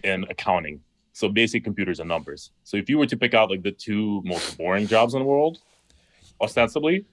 [0.05, 0.81] and accounting.
[1.13, 2.51] So basic computers and numbers.
[2.65, 5.25] So if you were to pick out like the two most boring jobs in the
[5.27, 5.59] world,
[6.41, 7.05] ostensibly,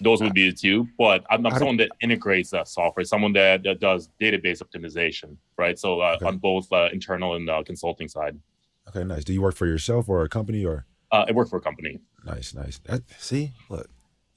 [0.00, 0.86] those would be the two.
[0.96, 5.78] But I'm, I'm someone that integrates that software, someone that, that does database optimization, right?
[5.78, 6.26] So uh, Okay.
[6.26, 8.38] on both uh, internal and uh, consulting side.
[8.88, 9.24] Okay, nice.
[9.24, 10.86] Do you work for yourself or a company or?
[11.10, 12.00] Uh, I work for a company.
[12.24, 12.78] Nice, nice.
[12.84, 13.88] That, see, look,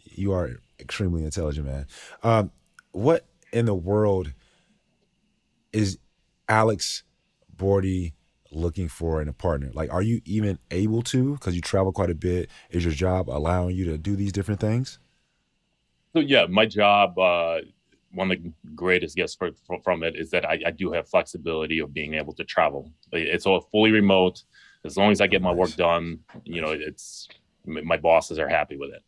[0.04, 1.86] you are extremely intelligent, man.
[2.24, 2.52] Um,
[2.92, 4.34] what in the world
[5.72, 5.98] is
[6.50, 7.04] Alex
[7.56, 8.14] Bordy
[8.52, 9.72] looking for in a partner?
[9.74, 11.34] Like, are you even able to?
[11.34, 12.50] Because you travel quite a bit.
[12.70, 15.00] Is your job allowing you to do these different things?
[16.14, 17.60] So yeah, my job, uh,
[18.14, 21.08] one of the greatest gifts for, for, from it is that I, I do have
[21.08, 22.92] flexibility of being able to travel.
[23.12, 24.44] It's all fully remote.
[24.84, 27.30] As long as I get my work done, you know, it's
[27.66, 29.04] my bosses are happy with it.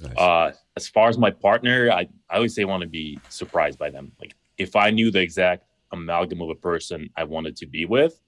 [0.00, 0.16] Nice.
[0.16, 3.78] Uh, as far as my partner, I, I always say I want to be surprised
[3.78, 4.12] by them.
[4.20, 8.20] Like if I knew the exact amalgam of a person I wanted to be with,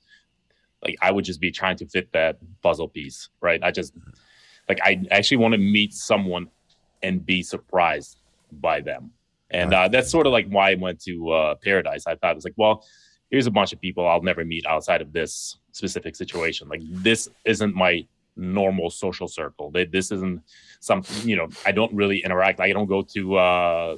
[0.85, 3.63] like I would just be trying to fit that puzzle piece, right?
[3.63, 3.95] I just
[4.69, 6.49] like I actually want to meet someone
[7.03, 8.19] and be surprised
[8.61, 9.11] by them.
[9.51, 12.07] And uh, that's sort of like why I went to uh, Paradise.
[12.07, 12.85] I thought it was like, well,
[13.31, 16.69] here's a bunch of people I'll never meet outside of this specific situation.
[16.69, 19.71] Like this isn't my normal social circle.
[19.71, 20.43] This isn't
[20.81, 21.49] something you know.
[21.67, 22.61] I don't really interact.
[22.61, 23.97] I don't go to uh,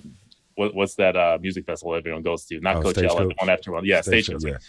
[0.56, 2.60] what, what's that uh, music festival everyone goes to?
[2.60, 3.84] Not Oh, Coachella, the one after one.
[3.84, 4.62] Yeah, Stagecoach, Stagecoach.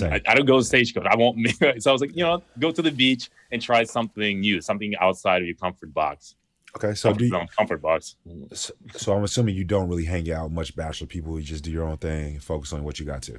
[0.00, 0.08] yeah.
[0.08, 1.06] I, I don't go to Stagecoach.
[1.06, 1.48] I won't.
[1.78, 4.94] so I was like, you know, go to the beach and try something new, something
[4.96, 6.36] outside of your comfort box.
[6.76, 8.16] Okay, so do comfort, you, no, comfort box.
[8.52, 11.38] so, so I'm assuming you don't really hang out much bachelor people.
[11.38, 13.38] You just do your own thing, focus on what you got to.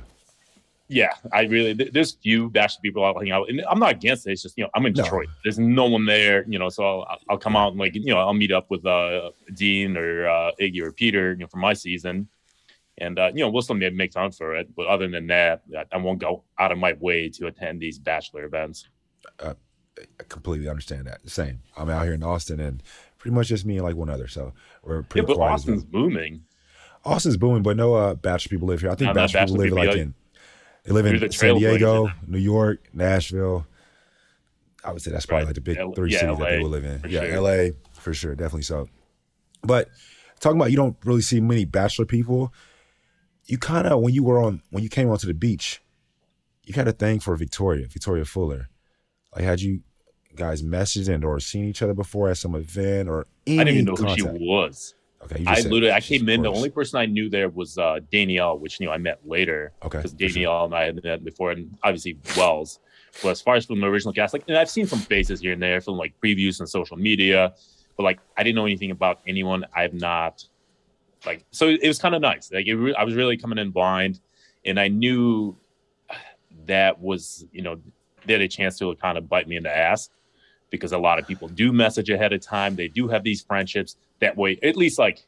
[0.90, 4.32] Yeah, I really there's few bachelor people I'll hang out, and I'm not against it.
[4.34, 5.04] It's just you know I'm in No.
[5.04, 5.30] Detroit.
[5.46, 8.18] There's no one there, you know, so I'll, I'll come out and like you know
[8.20, 11.72] I'll meet up with uh Dean or uh, Iggy or Peter, you know, for my
[11.72, 12.28] season,
[12.98, 14.68] and uh, you know we'll still maybe make time for it.
[14.76, 17.98] But other than that, I- I won't go out of my way to attend these
[17.98, 18.90] bachelor events.
[19.40, 19.54] I
[20.28, 21.22] completely understand that.
[21.30, 21.62] Same.
[21.78, 22.84] I'm out here in Austin, and
[23.22, 24.28] pretty much just me and like one other.
[24.28, 24.52] So
[24.84, 25.54] we're Yeah, pretty but quiet.
[25.54, 25.76] as well.
[25.76, 26.44] Austin's booming.
[27.06, 28.90] Austin's booming, but no uh, bachelor people live here.
[28.90, 30.14] I think No, bachelor people live people, like in
[30.84, 32.10] they live in San Diego.
[32.28, 33.68] New York, Nashville.
[34.84, 35.50] I would say that's probably Right.
[35.50, 37.02] like the big L- three yeah, cities that LA, they will live in.
[37.08, 37.42] Yeah, sure.
[37.42, 38.88] LA for sure, definitely so.
[39.62, 39.90] But
[40.40, 42.52] talking about you don't really see many bachelor people.
[43.46, 45.84] You kind of when you were on when you came onto the beach,
[46.66, 48.70] you had a thing for Victoria, Victoria Fuller.
[49.36, 49.82] Like had you
[50.36, 53.82] guys messaged and or seen each other before at some event or any I didn't
[53.82, 54.96] even know who she was.
[55.24, 56.42] Okay, you I said literally I came in.
[56.42, 59.72] The only person I knew there was uh, Danielle, which you know I met later.
[59.84, 60.30] Okay, because for sure.
[60.30, 62.80] Danielle and I had met before, and obviously Wells.
[63.22, 65.54] But as far as from the original cast, like, and I've seen some faces here
[65.54, 67.54] and there from like previews and social media,
[67.98, 69.66] but like I didn't know anything about anyone.
[69.76, 70.44] I've not
[71.26, 72.52] like so it was kind of nice.
[72.52, 74.22] Like it re- I was really coming in blind,
[74.66, 75.56] and I knew
[76.66, 77.80] that was you know
[78.26, 80.10] they had a chance to kind of bite me in the ass
[80.72, 82.76] because a lot of people do message ahead of time.
[82.76, 84.58] They do have these friendships that way.
[84.64, 85.24] At least like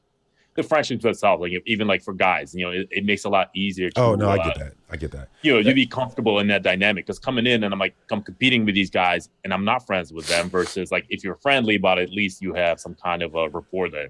[0.56, 3.32] the friendships itself, like even like for guys, you know, it, it makes it a
[3.32, 3.90] lot easier.
[3.92, 4.74] To, Oh no, I uh, get that.
[4.90, 5.30] I get that.
[5.42, 8.22] you know, you be comfortable in that dynamic because coming in and I'm like, I'm
[8.22, 11.76] competing with these guys and I'm not friends with them versus like if you're friendly
[11.76, 14.10] about it, at least you have some kind of a rapport there.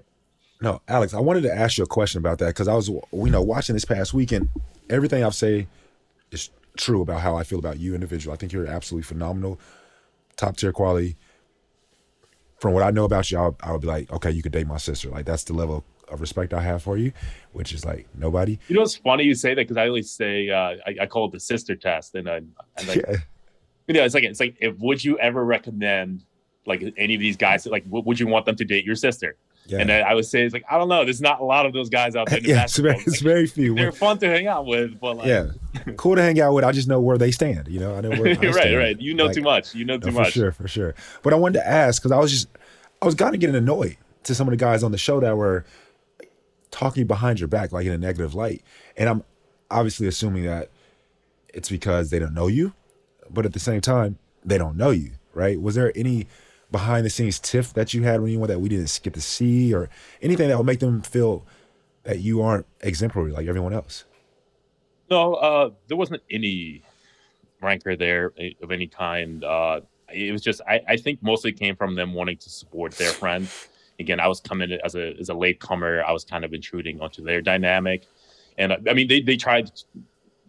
[0.60, 3.30] No, Alex, I wanted to ask you a question about that because I was, you
[3.30, 4.48] know, watching this past weekend.
[4.88, 5.66] Everything I've say
[6.30, 8.34] is true about how I feel about you, individual.
[8.34, 9.58] I think you're absolutely phenomenal,
[10.36, 11.16] top tier quality.
[12.64, 14.52] From what I know about you, I would, I would be like, okay, you could
[14.52, 15.10] date my sister.
[15.10, 17.12] Like that's the level of respect I have for you,
[17.52, 18.58] which is like nobody.
[18.68, 21.26] You know, it's funny you say that because I always say, uh, I, I call
[21.26, 22.14] it the sister test.
[22.14, 22.36] And I,
[22.78, 23.16] I'm like, Yeah.
[23.86, 26.24] you know, it's like, it's like, if would you ever recommend
[26.64, 29.36] like any of these guys, like, w- would you want them to date your sister?
[29.66, 31.04] Yeah, And I would say, it's like, I don't know.
[31.04, 32.38] There's not a lot of those guys out there.
[32.42, 33.74] yeah, it's very, it's very few.
[33.74, 35.46] They're fun to hang out with, but like, yeah,
[35.96, 36.64] cool to hang out with.
[36.64, 37.68] I just know where they stand.
[37.68, 38.28] You know, I know where.
[38.28, 38.76] I right, stand.
[38.76, 39.00] right.
[39.00, 39.74] You know Like, too much.
[39.74, 40.32] You know too No, for much.
[40.34, 40.94] sure, for sure.
[41.22, 42.48] But I wanted to ask because I was just,
[43.00, 45.34] I was kind of getting annoyed to some of the guys on the show that
[45.36, 45.64] were
[46.70, 48.62] talking behind your back, like in a negative light.
[48.96, 49.24] And I'm
[49.70, 50.70] obviously assuming that
[51.52, 52.72] it's because they don't know you,
[53.30, 55.60] but at the same time, they don't know you, right?
[55.60, 56.26] Was there any
[56.74, 59.72] behind the scenes tiff that you had with anyone that we didn't get to see
[59.72, 59.88] or
[60.20, 61.46] anything that would make them feel
[62.02, 64.04] that you aren't exemplary like everyone else?
[65.08, 66.82] No, uh, there wasn't any
[67.62, 69.44] rancor there eh, of any kind.
[69.44, 69.82] Uh,
[70.12, 73.48] it was just, I, I think mostly came from them wanting to support their friend.
[74.00, 76.02] Again, I was coming as a as a late comer.
[76.02, 78.06] I was kind of intruding onto their dynamic,
[78.58, 79.70] and uh, I mean, they they tried.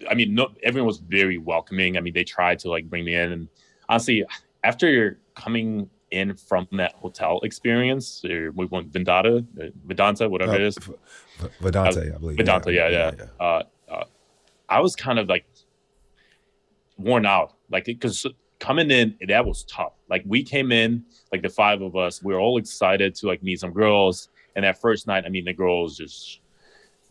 [0.10, 1.96] I mean, no, everyone was very welcoming.
[1.96, 3.48] I mean, they tried to like bring me in, and
[3.88, 4.26] honestly,
[4.64, 10.56] after coming in from that hotel experience, or we went Vendata, uh, Vedanta, whatever Uh,
[10.56, 10.94] it is, V-
[11.40, 12.38] V- Vedante, I believe.
[12.38, 13.12] Vedanta, yeah, yeah.
[13.40, 14.04] Uh, uh,
[14.70, 15.46] I was kind of like
[16.98, 18.26] worn out, like because
[18.60, 19.94] coming in that was tough.
[20.10, 23.44] Like we came in, like the five of us, we were all excited to like
[23.44, 26.40] meet some girls, and that first night, I mean, the girls just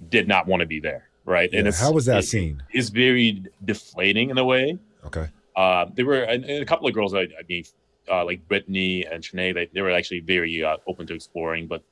[0.09, 1.51] did not want to be there, right?
[1.53, 2.63] Yeah, and it's how was that it- scene?
[2.73, 4.79] It's very deflating in a way.
[5.07, 5.27] Okay.
[5.55, 7.65] Uh, there were and a couple of girls, I, I mean,
[8.11, 11.83] uh, like Brittany and Shanae, they, they were actually very uh, open to exploring, but.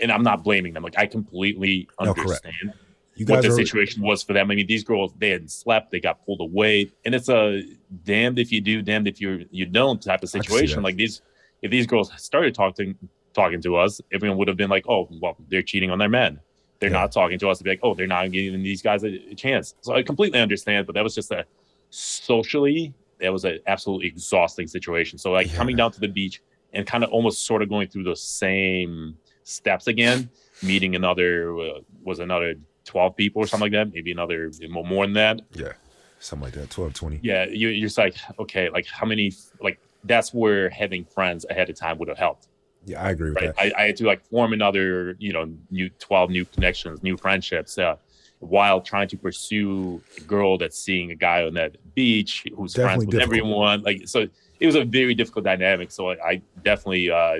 [0.00, 0.82] And I'm not blaming them.
[0.82, 2.72] Like I completely No, understand
[3.14, 4.50] You what the are situation was for them.
[4.50, 7.62] I mean, these girls they hadn't slept, they got pulled away, and it's a
[8.02, 10.82] damned if you do, damned if you you don't type of I can see situation.
[10.82, 11.20] Like these,
[11.60, 12.96] if these girls started talking
[13.34, 16.40] talking to us, everyone would have been like, "Oh, well, they're cheating on their men."
[16.80, 17.00] They're Yeah.
[17.02, 19.74] not talking to us to be like, "Oh, they're not giving these guys a chance."
[19.82, 21.44] So I completely understand, but that was just a
[21.90, 25.18] socially that was an absolutely exhausting situation.
[25.18, 25.56] So like Yeah.
[25.56, 26.42] coming down to the beach
[26.74, 30.28] and kind of almost sort of going through those same steps again,
[30.62, 32.54] meeting another uh, was another
[32.84, 35.40] 12 people or something like that, maybe another more more than that.
[35.54, 35.72] Yeah,
[36.18, 36.70] something like that.
[36.70, 37.20] 12, 20.
[37.22, 41.70] Yeah, you, you're just like, okay, like how many, like that's where having friends ahead
[41.70, 42.48] of time would have helped,
[42.84, 43.54] Yeah, I agree with right?
[43.54, 43.76] that.
[43.76, 47.78] I, I had to like form another, you know, new 12 new connections, new friendships,
[47.78, 47.96] uh,
[48.42, 52.84] while trying to pursue a girl that's seeing a guy on that beach who's Definitely
[52.84, 53.38] friends with difficult.
[53.38, 53.82] everyone.
[53.82, 54.26] Like, so
[54.58, 55.92] it was a very difficult dynamic.
[55.92, 57.36] So I, I definitely uh,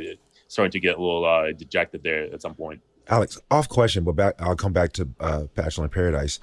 [0.46, 2.80] started to get a little uh, dejected there at some point.
[3.08, 4.40] Alex, off question, but back.
[4.40, 6.38] I'll come back to uh, Bachelor in Paradise.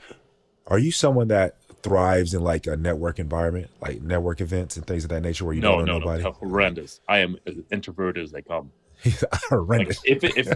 [0.67, 5.05] Are you someone that thrives in like a network environment, like network events and things
[5.05, 6.23] of that nature, where you no, don't know no, nobody?
[6.23, 6.99] no, horrendous.
[7.07, 8.71] I am as introverted as they come.
[9.03, 9.99] He's Like, horrendous.
[10.03, 10.47] if if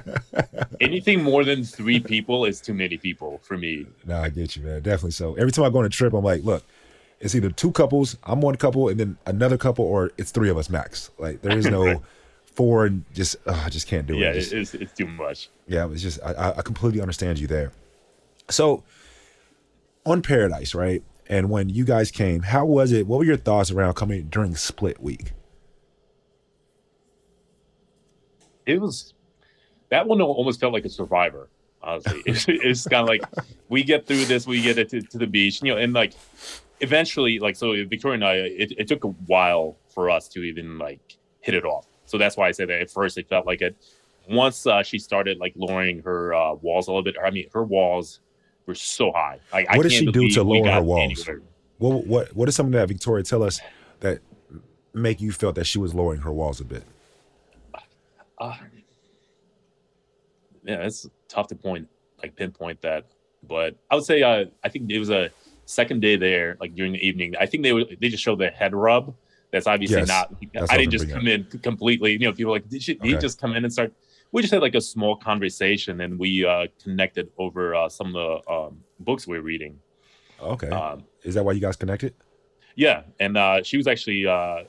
[0.81, 3.85] anything more than three people is too many people for me.
[4.05, 4.81] no, I get you, man.
[4.81, 5.33] Definitely so.
[5.35, 6.63] Every time I go on a trip, I'm like, look,
[7.19, 10.57] it's either two couples, I'm one couple, and then another couple, or it's three of
[10.57, 11.09] us max.
[11.17, 12.03] Like there is no
[12.45, 14.33] four and just I just can't do yeah, it.
[14.41, 15.49] Just, it's it's too much.
[15.67, 17.71] yeah, it's just I, I completely understand you there.
[18.49, 18.83] So
[20.05, 21.01] on Paradise, right?
[21.29, 23.07] And when you guys came, how was it?
[23.07, 25.31] What were your thoughts around coming during split week?
[28.65, 29.13] It was
[29.89, 31.49] that one almost felt like a survivor.
[31.81, 33.23] Honestly, it's, it's kind of like
[33.69, 36.13] we get through this, we get it to, to the beach, you know, and like
[36.79, 40.77] eventually, like so, Victoria and I, it, it took a while for us to even
[40.77, 41.87] like hit it off.
[42.05, 43.75] So that's why I said that at first it felt like it.
[44.29, 47.63] Once uh, she started like lowering her uh, walls a little bit, I mean, her
[47.63, 48.21] walls
[48.65, 49.39] were so high.
[49.51, 51.27] Like, I What did she do to lower her walls?
[51.27, 51.41] anywhere.
[51.79, 53.59] What what what is something that Victoria tell us
[53.99, 54.19] that
[54.93, 56.83] make you felt that she was lowering her walls a bit?
[58.43, 58.55] Uh,
[60.65, 61.87] yeah, it's tough to point
[62.21, 63.05] like pinpoint that,
[63.47, 65.29] but I would say uh, I think it was a
[65.65, 67.35] second day there, like during the evening.
[67.39, 69.15] I think they were they just showed the head rub.
[69.51, 70.33] That's obviously Yes, not.
[70.53, 72.13] that's I didn't just come in completely.
[72.13, 73.93] You know, people like, did, she, did he just come in and start?
[74.31, 78.13] We just had like a small conversation, and we uh, connected over uh, some of
[78.13, 79.79] the um, books we are reading.
[80.41, 82.13] Okay, Um, is that why you guys connected?
[82.75, 84.63] yeah, and uh, she was actually uh,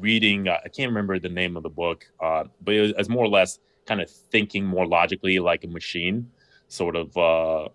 [0.00, 0.48] reading.
[0.48, 3.08] Uh, I can't remember the name of the book, uh, but it was, it was
[3.08, 6.30] more or less kind of thinking more logically, like a machine,
[6.68, 7.68] sort of uh,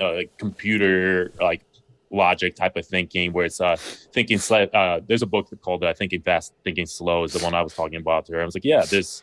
[0.00, 1.64] uh, computer like
[2.10, 4.38] logic type of thinking, where it's uh, thinking.
[4.38, 7.62] Sli- uh, there's a book called uh, "Thinking Fast, Thinking Slow" is the one I
[7.62, 8.42] was talking about to her.
[8.42, 9.22] I was like, yeah, this.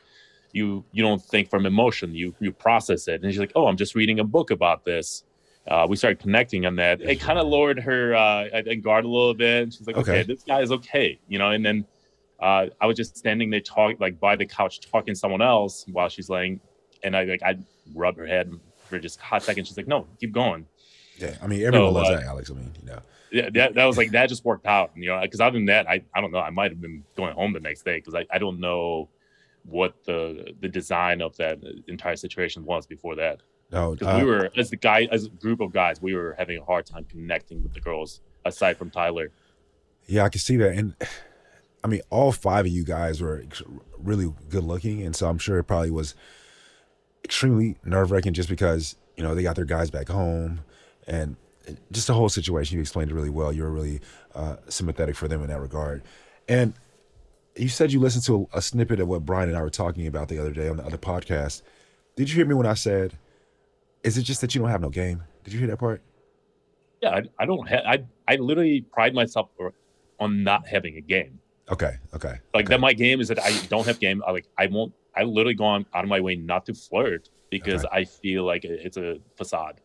[0.54, 3.78] You you don't think from emotion, you you process it, and she's like, oh, I'm
[3.78, 5.24] just reading a book about this
[5.68, 7.02] uh, we started connecting on that.
[7.02, 9.64] It kind of lowered her uh, guard a little bit.
[9.64, 10.12] And she's like, okay.
[10.12, 10.24] Okay.
[10.24, 11.52] this guy is okay, you know.
[11.52, 11.86] And then
[12.41, 15.86] uh, I was just standing there, talk like by the couch, talking to someone else
[15.91, 16.60] while she's laying,
[17.04, 17.58] and I like I
[17.93, 18.51] rub her head
[18.89, 19.65] for just a hot second.
[19.67, 20.65] She's like, no, keep going.
[21.17, 22.49] Yeah, I mean everyone So, loves uh, that, Alex.
[22.49, 22.99] I mean, you know,
[23.32, 25.21] Yeah, that, that was like that just worked out, you know.
[25.21, 26.39] Because other than that, I, I don't know.
[26.39, 29.08] I might have been going home the next day because I, I don't know
[29.63, 33.41] what the the design of that entire situation was before that.
[33.71, 36.36] no, because uh, we were as the guy as a group of guys we were
[36.39, 39.30] having a hard time connecting with the girls aside from tyler
[40.08, 40.71] Yeah, I can see that.
[40.73, 40.95] And
[41.84, 43.63] I mean, all five of you guys were ex-
[43.98, 45.02] really good looking.
[45.02, 46.15] And so I'm sure it probably was
[47.24, 50.62] extremely nerve wracking just because, you know, they got their guys back home
[51.08, 51.36] and
[51.91, 52.76] just the whole situation.
[52.76, 53.52] You explained it really well.
[53.52, 54.02] You were really
[54.36, 56.04] uh, sympathetic for them in that regard.
[56.48, 56.74] And
[57.56, 60.08] you said you listened to a, a snippet of what Brian and I were talking
[60.08, 61.62] about the other day on the other podcast.
[62.15, 63.17] Did you hear me when I said,
[64.04, 65.24] is it just that you don't have no game?
[65.44, 66.02] Did you hear that part?
[67.02, 69.50] yeah i, I don't have I, I literally pride myself
[70.20, 71.39] on not having a game
[71.72, 71.94] Okay.
[72.14, 72.40] Okay.
[72.54, 72.74] like okay.
[72.74, 75.54] that my game is that i don't have game I, like i won't i literally
[75.54, 79.20] go on out of my way not to flirt because i feel like it's a
[79.36, 79.80] facade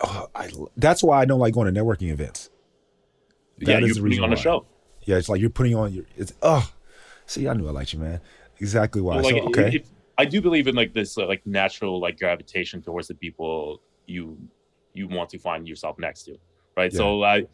[0.00, 2.50] Oh, I, that's why I don't like going to networking events.
[3.58, 4.66] yeah That is you're the putting reason on a show
[5.04, 6.04] Yeah, it's like you're putting on your.
[6.16, 6.70] It's oh,
[7.26, 8.20] see, I knew I liked you, man.
[8.60, 9.16] Exactly why.
[9.16, 12.18] Well, like so, okay, if, I do believe in like this uh, like natural like
[12.18, 14.38] gravitation towards the people you
[14.92, 16.38] you want to find yourself next to,
[16.76, 16.92] right?
[16.92, 17.46] So I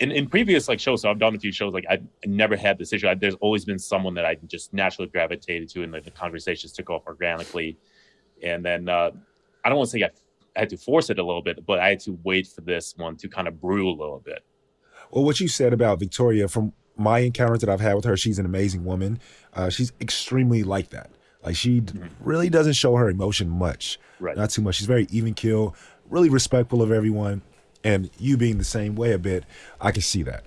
[0.00, 2.78] in in previous like shows, so I've done a few shows like I've never had
[2.78, 3.06] this issue.
[3.08, 6.72] I, there's always been someone that I just naturally gravitated to, and like the conversations
[6.72, 7.76] took off organically.
[8.42, 9.10] And then uh,
[9.64, 10.10] I don't want to say I,
[10.56, 12.94] I had to force it a little bit, but I had to wait for this
[12.96, 14.42] one to kind of brew a little bit.
[15.10, 18.38] well, what you said about Victoria, from my encounters that I've had with her, she's
[18.38, 19.20] an amazing woman.
[19.54, 21.10] Uh, she's extremely like that.
[21.44, 24.24] Like she d- really doesn't show her emotion much, Mm-hmm.
[24.26, 24.36] Right.
[24.36, 24.74] not too much.
[24.76, 25.74] She's very even keel,
[26.10, 27.40] really respectful of everyone,
[27.84, 29.44] and you being the same way a bit,
[29.80, 30.44] I can see that,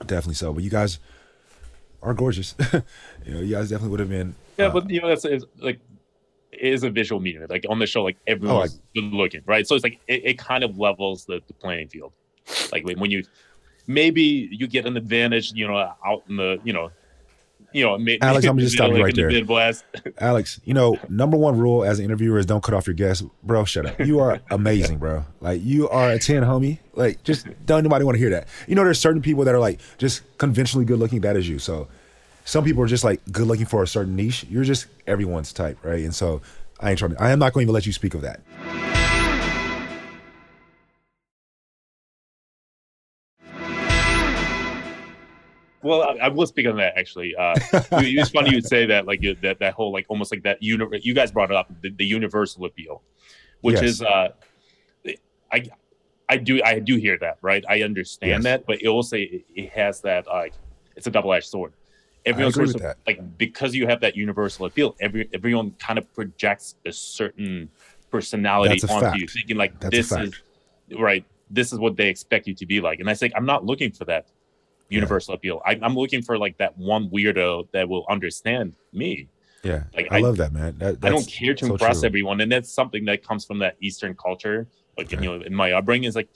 [0.00, 0.52] definitely so.
[0.52, 0.98] But you guys
[2.02, 2.54] are gorgeous.
[3.24, 4.34] you know, you guys definitely would have been.
[4.58, 5.80] Yeah, uh, but you know that's it's like
[6.52, 7.46] it is a visual medium.
[7.48, 9.66] Like on the show, like everyone's good looking, right?
[9.66, 12.12] So it's like it, it kind of levels the, the playing field.
[12.72, 13.24] Like when you
[13.86, 16.90] maybe you get an advantage, you know, out in the you know,
[17.72, 19.30] you know, ma- Alex, I'm just stopping right the there.
[19.30, 19.84] Midwest.
[20.18, 23.24] Alex, you know, number one rule as an interviewer is don't cut off your guests.
[23.42, 24.00] Bro, shut up.
[24.00, 25.24] You are amazing, bro.
[25.40, 26.78] Like you are a 10, homie.
[26.94, 28.48] Like just don't nobody want to hear that.
[28.66, 31.20] You know, there's certain people that are like just conventionally good looking.
[31.22, 31.58] That is you.
[31.58, 31.88] So
[32.44, 34.44] some people are just like good looking for a certain niche.
[34.50, 36.04] You're just everyone's type, right?
[36.04, 36.42] And so
[36.80, 38.40] I ain't trying to, I am not going to even let you speak of that.
[45.82, 47.34] Well, I, I will speak on that actually.
[47.34, 50.62] Uh, funny you would say that, like you- that that whole like almost like that.
[50.62, 53.02] Uni- you guys brought it up, the, the universal appeal,
[53.60, 53.84] which Yes.
[53.84, 54.28] is, uh,
[55.50, 55.64] I,
[56.28, 57.64] I do, I do hear that, right?
[57.68, 58.42] I understand Yes.
[58.44, 60.54] that, but it also it, it has that like
[60.96, 61.72] it's a double edged sword.
[62.24, 64.94] Everyone sort of like because you have that universal appeal.
[65.00, 67.68] Every everyone kind of projects a certain
[68.10, 69.18] personality a onto fact.
[69.18, 70.42] you, thinking like That's this is
[70.96, 71.24] right.
[71.50, 73.00] this is what they expect you to be like.
[73.00, 74.28] And I say, I'm not looking for that
[74.92, 75.36] universal yeah.
[75.36, 75.62] appeal.
[75.64, 79.28] I, am looking for like that one weirdo that will understand me.
[79.62, 80.76] Yeah, like I, I love that, man.
[80.78, 82.08] That, I don't care to so impress true.
[82.08, 84.66] everyone, and that's something that comes from that Eastern culture.
[84.98, 86.28] Like you know, in my upbringing, is like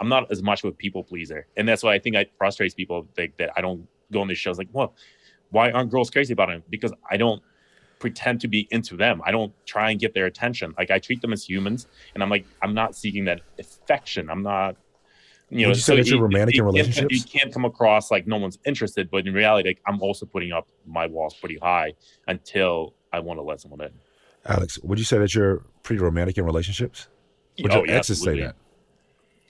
[0.00, 2.74] I'm not as much of a people pleaser, and that's why I think I frustrates
[2.74, 4.56] people think that I don't go on these shows.
[4.56, 4.94] Like, well,
[5.50, 6.62] why aren't girls crazy about him?
[6.70, 7.42] Because I don't
[7.98, 9.20] pretend to be into them.
[9.24, 10.74] I don't try and get their attention.
[10.78, 14.30] Like I treat them as humans, and I'm like, I'm not seeking that affection.
[14.30, 14.76] I'm not
[15.50, 17.12] you know, Would you so say that you're romantic in relationships?
[17.12, 20.52] You can't come across like no one's interested, but in reality, like, I'm also putting
[20.52, 21.94] up my walls pretty high
[22.28, 23.90] until I want to let someone in.
[24.46, 27.08] Alex, would you say that you're pretty romantic in relationships?
[27.60, 28.42] Would oh, your yeah, exes absolutely.
[28.42, 28.56] say that?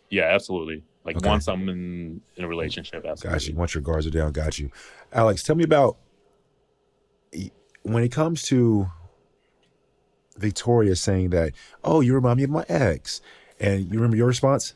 [0.09, 0.83] Yeah, absolutely.
[1.05, 1.29] Like okay.
[1.29, 3.39] once I'm in, in a relationship, absolutely.
[3.39, 3.55] Got you.
[3.57, 4.71] Once your guards are down, got you.
[5.13, 5.99] Alex, tell me about
[7.83, 8.91] when it comes to
[10.37, 11.53] Victoria saying that,
[11.85, 13.21] oh, you remind me of my ex.
[13.59, 14.75] And you remember your response?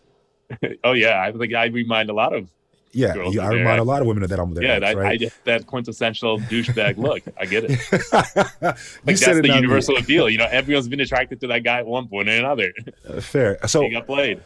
[0.84, 2.48] oh yeah, I think I remind a lot of
[2.94, 4.62] yeah, you, I remind a lot of women of that I'm there.
[4.62, 5.20] Yeah, that, right?
[5.20, 7.24] I, that quintessential douchebag look.
[7.38, 7.70] I get it.
[9.04, 10.30] like that's the universal appeal.
[10.30, 12.72] You know, everyone's been attracted to that guy at one point or another.
[13.08, 13.58] Uh, fair.
[13.66, 14.40] So he got played.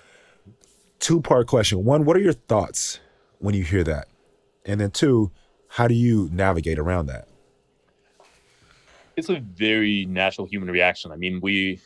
[1.01, 1.85] Two part question.
[1.85, 3.01] One, what are your thoughts
[3.39, 4.09] when you hear that?
[4.65, 5.31] And then two,
[5.69, 7.29] how do you navigate around that?
[9.17, 11.13] It's a very natural human reaction.
[11.13, 11.81] I mean, we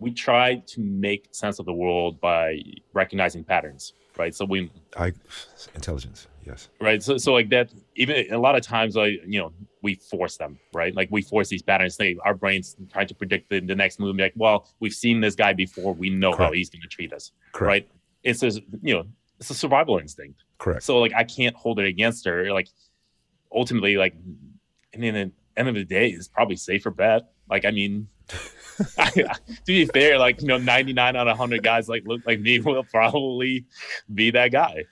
[0.00, 4.34] we try to make sense of the world by recognizing patterns, right?
[4.34, 5.12] So we I
[5.74, 6.68] intelligence, yes.
[6.80, 7.02] Right.
[7.02, 10.58] So so like that even a lot of times like you know, we force them,
[10.72, 10.94] right?
[10.94, 11.96] Like we force these patterns.
[11.96, 15.34] They our brains trying to predict the, the next move, like, well, we've seen this
[15.34, 16.42] guy before, we know Correct.
[16.42, 17.32] how he's gonna treat us.
[17.52, 17.68] Correct.
[17.68, 17.88] Right.
[18.22, 18.50] It's a
[18.82, 19.04] you know,
[19.40, 20.44] it's a survival instinct.
[20.58, 20.82] Correct.
[20.82, 22.52] So like I can't hold it against her.
[22.52, 22.68] Like
[23.52, 24.14] ultimately, like
[24.92, 27.32] and then at the end of the day, it's probably safer bet.
[27.50, 28.08] Like I mean
[29.14, 29.28] to
[29.66, 32.84] be fair, like you know, 99 out of 100 guys like look like me will
[32.84, 33.64] probably
[34.12, 34.84] be that guy.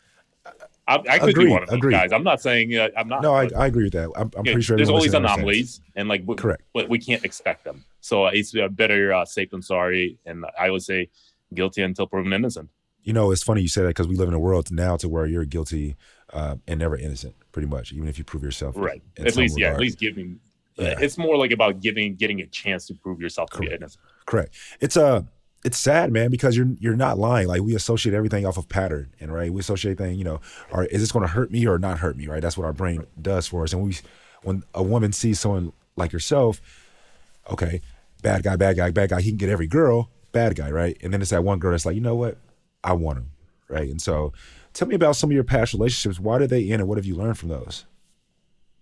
[0.88, 2.12] I, I could agree, be one of those guys.
[2.12, 3.22] I'm not saying uh, I'm not.
[3.22, 4.10] No, I, I agree with that.
[4.14, 7.64] I'm, I'm pretty sure there's always anomalies, and like we, correct, but we can't expect
[7.64, 7.84] them.
[8.00, 11.10] So it's better uh, safe than sorry, and I would say
[11.52, 12.70] guilty until proven innocent.
[13.02, 15.08] You know, it's funny you say that because we live in a world now to
[15.08, 15.96] where you're guilty
[16.32, 18.74] uh, and never innocent, pretty much, even if you prove yourself.
[18.76, 19.02] Right.
[19.16, 19.58] At least, regard.
[19.58, 19.70] yeah.
[19.72, 20.40] At least giving
[20.76, 20.94] yeah.
[21.00, 23.70] It's more like about giving getting a chance to prove yourself to Correct.
[23.70, 24.04] be innocent.
[24.26, 24.54] Correct.
[24.80, 25.22] It's a uh,
[25.64, 27.48] it's sad, man, because you're you're not lying.
[27.48, 30.16] Like we associate everything off of pattern, and right, we associate things.
[30.16, 32.28] You know, are is this going to hurt me or not hurt me?
[32.28, 32.40] Right.
[32.40, 33.72] That's what our brain does for us.
[33.72, 33.96] And we,
[34.42, 36.60] when a woman sees someone like yourself,
[37.50, 37.80] okay,
[38.22, 39.20] bad guy, bad guy, bad guy.
[39.20, 40.96] He can get every girl, bad guy, right?
[41.02, 42.38] And then it's that one girl that's like, you know what,
[42.84, 43.30] I want him,
[43.68, 43.88] right?
[43.88, 44.32] And so,
[44.72, 46.20] tell me about some of your past relationships.
[46.20, 47.86] Why did they end, and what have you learned from those?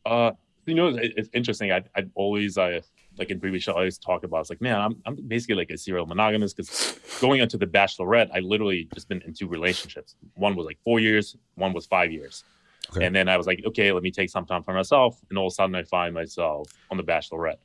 [0.04, 0.32] Uh,
[0.66, 1.72] you know, it's interesting.
[1.72, 2.82] I I always I
[3.18, 4.40] like in previous show I always talk about.
[4.40, 8.30] It's like, man, I'm I'm basically like a serial monogamous because going into the Bachelorette,
[8.34, 10.16] I literally just been in two relationships.
[10.34, 12.44] One was like four years, one was five years.
[12.90, 13.06] Okay.
[13.06, 15.20] And then I was like, okay, let me take some time for myself.
[15.30, 17.56] And all of a sudden, I find myself on the Bachelorette.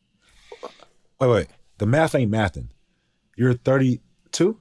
[1.19, 1.47] Wait, wait.
[1.77, 2.69] The math ain't mathing.
[3.35, 4.59] You're 32?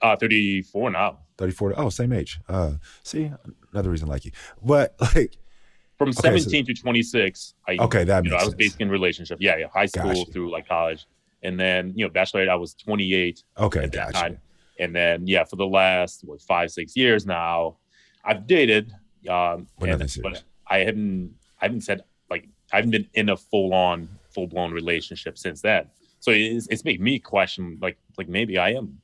[0.00, 1.18] Uh, 34 now.
[1.38, 1.74] 34.
[1.76, 2.40] Oh, same age.
[2.48, 3.30] Uh, see,
[3.72, 4.32] another reason I like you.
[4.62, 5.36] But like,
[6.02, 8.90] from okay, 17 so, to 26 i okay that you know, i was basically in
[8.90, 9.38] relationship.
[9.40, 10.32] Yeah yeah high school gotcha.
[10.32, 11.06] through like college.
[11.44, 14.38] And then you know bachelorette i was 28 okay at that time.
[14.78, 17.76] And then yeah for the last what five six years now
[18.24, 18.92] i've dated
[19.28, 24.08] um and, but i haven't i haven't said like i haven't been in a full-on
[24.34, 25.86] full-blown relationship since then.
[26.20, 28.98] So it's, it's made me question like like maybe i am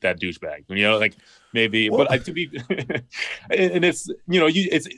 [0.00, 1.14] that douchebag you know like
[1.52, 2.50] maybe well, but I, to be
[3.50, 4.88] and it's you know you it's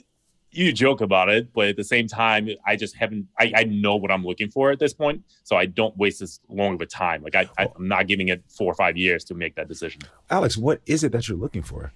[0.57, 3.29] you joke about it, but at the same time, I just haven't.
[3.39, 6.41] I, I know what I'm looking for at this point, so I don't waste as
[6.49, 7.23] long of a time.
[7.23, 10.03] Like I, I, am not giving it four or five years to make that decision.
[10.31, 11.93] Alex, what is it that you're looking for?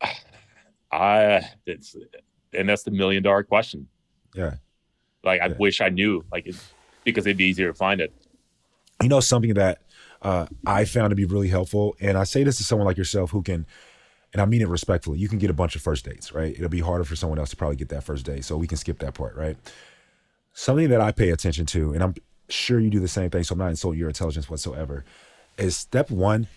[0.92, 1.94] I it's
[2.54, 3.88] and that's the million dollar question.
[4.34, 4.54] Yeah,
[5.22, 6.56] like I wish I knew, like it,
[7.04, 8.12] because it'd be easier to find it.
[9.02, 9.82] You know, something that
[10.22, 13.30] uh, I found to be really helpful, and I say this to someone like yourself
[13.30, 13.66] who can
[14.32, 16.54] and I mean it respectfully, you can get a bunch of first dates, right?
[16.54, 18.44] It'll be harder for someone else to probably get that first date.
[18.44, 19.56] So we can skip that part, right?
[20.52, 22.14] Something that I pay attention to, and I'm
[22.48, 25.04] sure you do the same thing, so I'm not insulting your intelligence whatsoever,
[25.56, 26.48] is step one,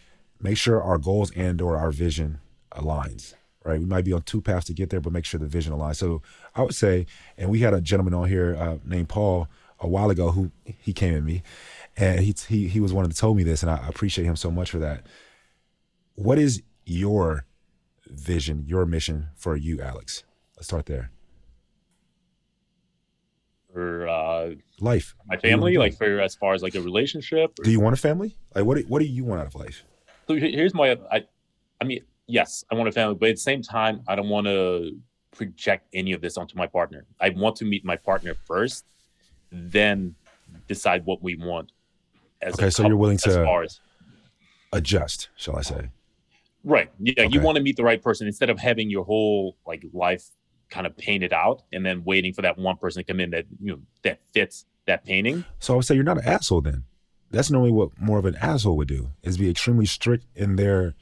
[0.41, 2.39] make sure our goals and or our vision
[2.72, 3.34] aligns.
[3.63, 5.72] Right, we might be on two paths to get there, but make sure the vision
[5.72, 5.97] aligns.
[5.97, 6.24] So
[6.55, 7.05] I would say,
[7.38, 9.47] and we had a gentleman on here uh, named Paul
[9.80, 11.43] a while ago who he came at me,
[11.95, 14.49] and he he he was one that told me this, and I appreciate him so
[14.49, 15.05] much for that.
[16.15, 17.45] What is your
[18.12, 20.24] vision, your mission for you, Alex?
[20.55, 21.12] Let's start there.
[23.74, 27.57] For uh, life, my family, like for as far as like a relationship.
[27.59, 27.64] Or?
[27.64, 28.36] Do you want a family?
[28.53, 29.86] Like, what do, what do you want out of life?
[30.28, 31.24] So here's my I
[31.80, 34.47] I mean, yes, I want a family, but at the same time, I don't want
[34.47, 34.97] to
[35.32, 37.05] project any of this onto my partner.
[37.20, 38.86] I want to meet my partner first,
[39.51, 40.16] then
[40.68, 41.72] decide what we want.
[42.41, 43.80] As okay, so you're willing to as
[44.74, 45.89] adjust, shall I say?
[46.64, 46.91] Right.
[46.99, 47.28] Yeah, okay.
[47.32, 50.30] you want to meet the right person instead of having your whole like life
[50.70, 53.45] kind of painted out and then waiting for that one person to come in that
[53.59, 55.43] you know that fits that painting.
[55.59, 56.84] So I would say you're not an asshole then.
[57.30, 60.95] That's normally what more of an asshole would do is be extremely strict in their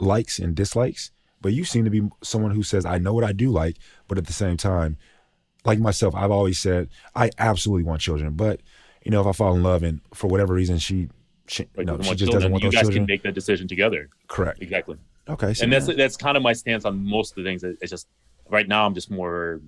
[0.00, 1.10] likes and dislikes.
[1.40, 3.76] But you seem to be someone who says, I know what I do like,
[4.08, 4.98] but at the same time,
[5.64, 8.34] like myself, I've always said, I absolutely want children.
[8.34, 8.60] But,
[9.04, 11.08] you know, if I fall in love and for whatever reason she,
[11.50, 13.06] she, like no, she just doesn't want you guys children.
[13.06, 14.08] can make that decision together.
[14.28, 14.62] Correct.
[14.62, 14.96] Exactly.
[15.28, 15.52] Okay.
[15.52, 17.64] So and that's that's kind of my stance on most of the things.
[17.64, 18.06] It's just
[18.48, 19.60] right now I'm just more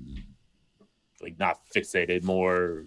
[1.21, 2.85] like not fixated, more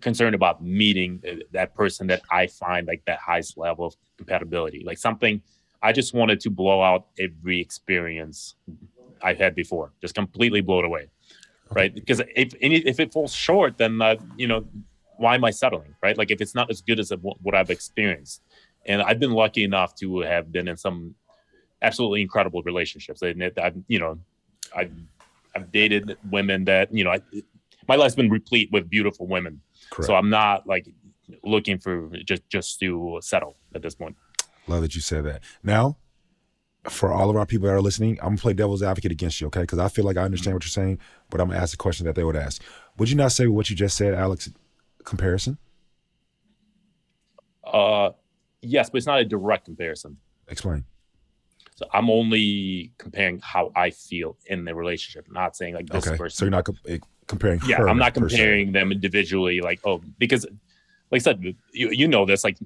[0.00, 1.22] concerned about meeting
[1.52, 5.42] that person that I find like that highest level of compatibility, like something
[5.82, 8.54] I just wanted to blow out every experience
[9.22, 11.08] I've had before, just completely blow it away,
[11.70, 11.94] right?
[11.94, 14.64] Because if any, if it falls short, then uh, you know
[15.18, 16.16] why am I settling, right?
[16.16, 18.42] Like if it's not as good as what I've experienced,
[18.84, 21.14] and I've been lucky enough to have been in some
[21.82, 23.22] absolutely incredible relationships.
[23.22, 24.18] And I've you know
[24.74, 24.92] I've
[25.54, 27.20] I've dated women that you know I,
[27.88, 29.60] my life's been replete with beautiful women,
[29.90, 30.06] Correct.
[30.06, 30.86] so I'm not like
[31.42, 34.16] looking for just just to settle at this point.
[34.66, 35.42] Love that you said that.
[35.62, 35.96] Now,
[36.88, 39.46] for all of our people that are listening, I'm gonna play devil's advocate against you,
[39.48, 39.60] okay?
[39.60, 40.56] Because I feel like I understand mm-hmm.
[40.56, 40.98] what you're saying,
[41.30, 42.62] but I'm gonna ask the question that they would ask.
[42.98, 44.50] Would you not say what you just said, Alex?
[45.06, 45.56] Comparison?
[47.64, 48.10] Uh,
[48.60, 50.18] yes, but it's not a direct comparison.
[50.48, 50.84] Explain.
[51.76, 56.16] So I'm only comparing how I feel in the relationship, not saying like this okay.
[56.16, 56.36] person.
[56.36, 57.60] So you're not eh, comparing.
[57.66, 59.60] Yeah, I'm not comparing them individually.
[59.60, 60.46] Like, oh, because,
[61.10, 62.44] like I said, you you know this.
[62.44, 62.56] Like,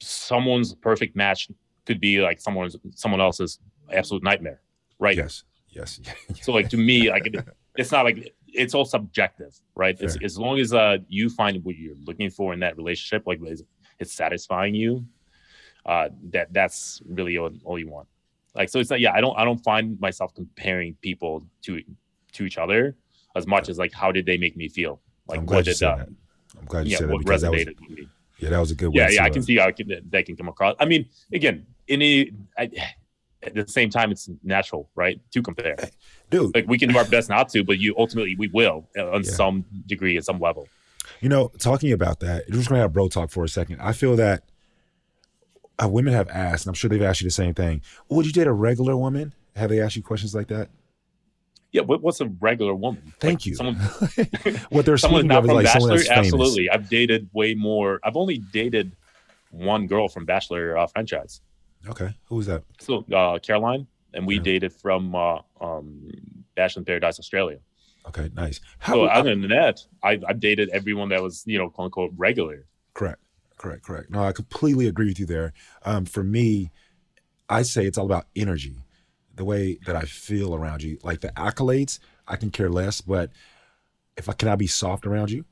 [0.00, 1.48] someone's perfect match
[1.86, 3.60] could be like someone's someone else's
[3.92, 4.60] absolute nightmare,
[4.98, 5.16] right?
[5.16, 6.00] Yes, yes.
[6.42, 7.32] so like to me, like
[7.76, 10.00] it's not like it's all subjective, right?
[10.00, 13.62] as long as uh you find what you're looking for in that relationship, like it's,
[13.98, 15.04] it's satisfying you,
[15.86, 18.08] uh, that that's really all, all you want.
[18.54, 19.00] Like so, it's not.
[19.00, 19.38] Yeah, I don't.
[19.38, 21.82] I don't find myself comparing people to
[22.32, 22.96] to each other
[23.36, 25.00] as much as like how did they make me feel?
[25.26, 26.08] Like I'm glad you said uh, that.
[26.58, 28.08] I'm glad you yeah, said that because that was, with me.
[28.38, 28.92] Yeah, that was a good.
[28.94, 30.74] Yeah, yeah, I can see how can, that can come across.
[30.80, 32.70] I mean, again, any I,
[33.42, 35.76] at the same time, it's natural, right, to compare.
[36.30, 39.10] Dude, like we can do our best not to, but you ultimately we will uh,
[39.10, 39.30] on yeah.
[39.30, 40.68] some degree, at some level.
[41.20, 43.80] You know, talking about that, we're just gonna have bro talk for a second.
[43.80, 44.42] I feel that
[45.82, 47.82] uh, women have asked, and I'm sure they've asked you the same thing.
[48.08, 49.34] Would you date a regular woman?
[49.56, 50.68] Have they asked you questions like that?
[51.70, 53.12] Yeah, what, what's a regular woman?
[53.20, 53.54] Thank like you.
[53.54, 53.76] Someone,
[54.70, 55.98] what they're someone not from like Bachelor.
[56.10, 58.00] Absolutely, I've dated way more.
[58.02, 58.96] I've only dated
[59.50, 61.40] one girl from Bachelor uh, franchise.
[61.88, 62.64] Okay, who was that?
[62.80, 64.42] So uh, Caroline, and we yeah.
[64.42, 66.10] dated from uh, um,
[66.56, 67.58] Bachelor in Paradise, Australia.
[68.06, 68.60] Okay, nice.
[68.78, 72.12] How, so other than that, I, I've dated everyone that was you know quote unquote
[72.16, 72.66] regular.
[72.94, 73.20] Correct,
[73.56, 74.10] correct, correct.
[74.10, 75.52] No, I completely agree with you there.
[75.84, 76.70] Um, for me,
[77.48, 78.76] I say it's all about energy
[79.34, 80.98] the way that I feel around you.
[81.02, 83.30] Like the accolades, I can care less, but
[84.16, 85.44] if I can I be soft around you?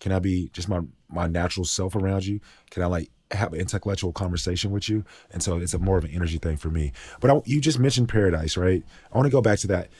[0.00, 2.40] Can I be just my my natural self around you?
[2.70, 5.04] Can I like have an intellectual conversation with you?
[5.30, 6.92] And so it's a more of an energy thing for me.
[7.20, 8.82] But I, you just mentioned paradise, right?
[9.12, 9.90] I want to go back to that.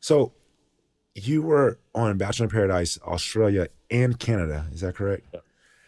[0.00, 0.32] So
[1.14, 4.66] you were on Bachelor in Paradise, Australia and Canada.
[4.72, 5.26] Is that correct?
[5.32, 5.40] Yeah.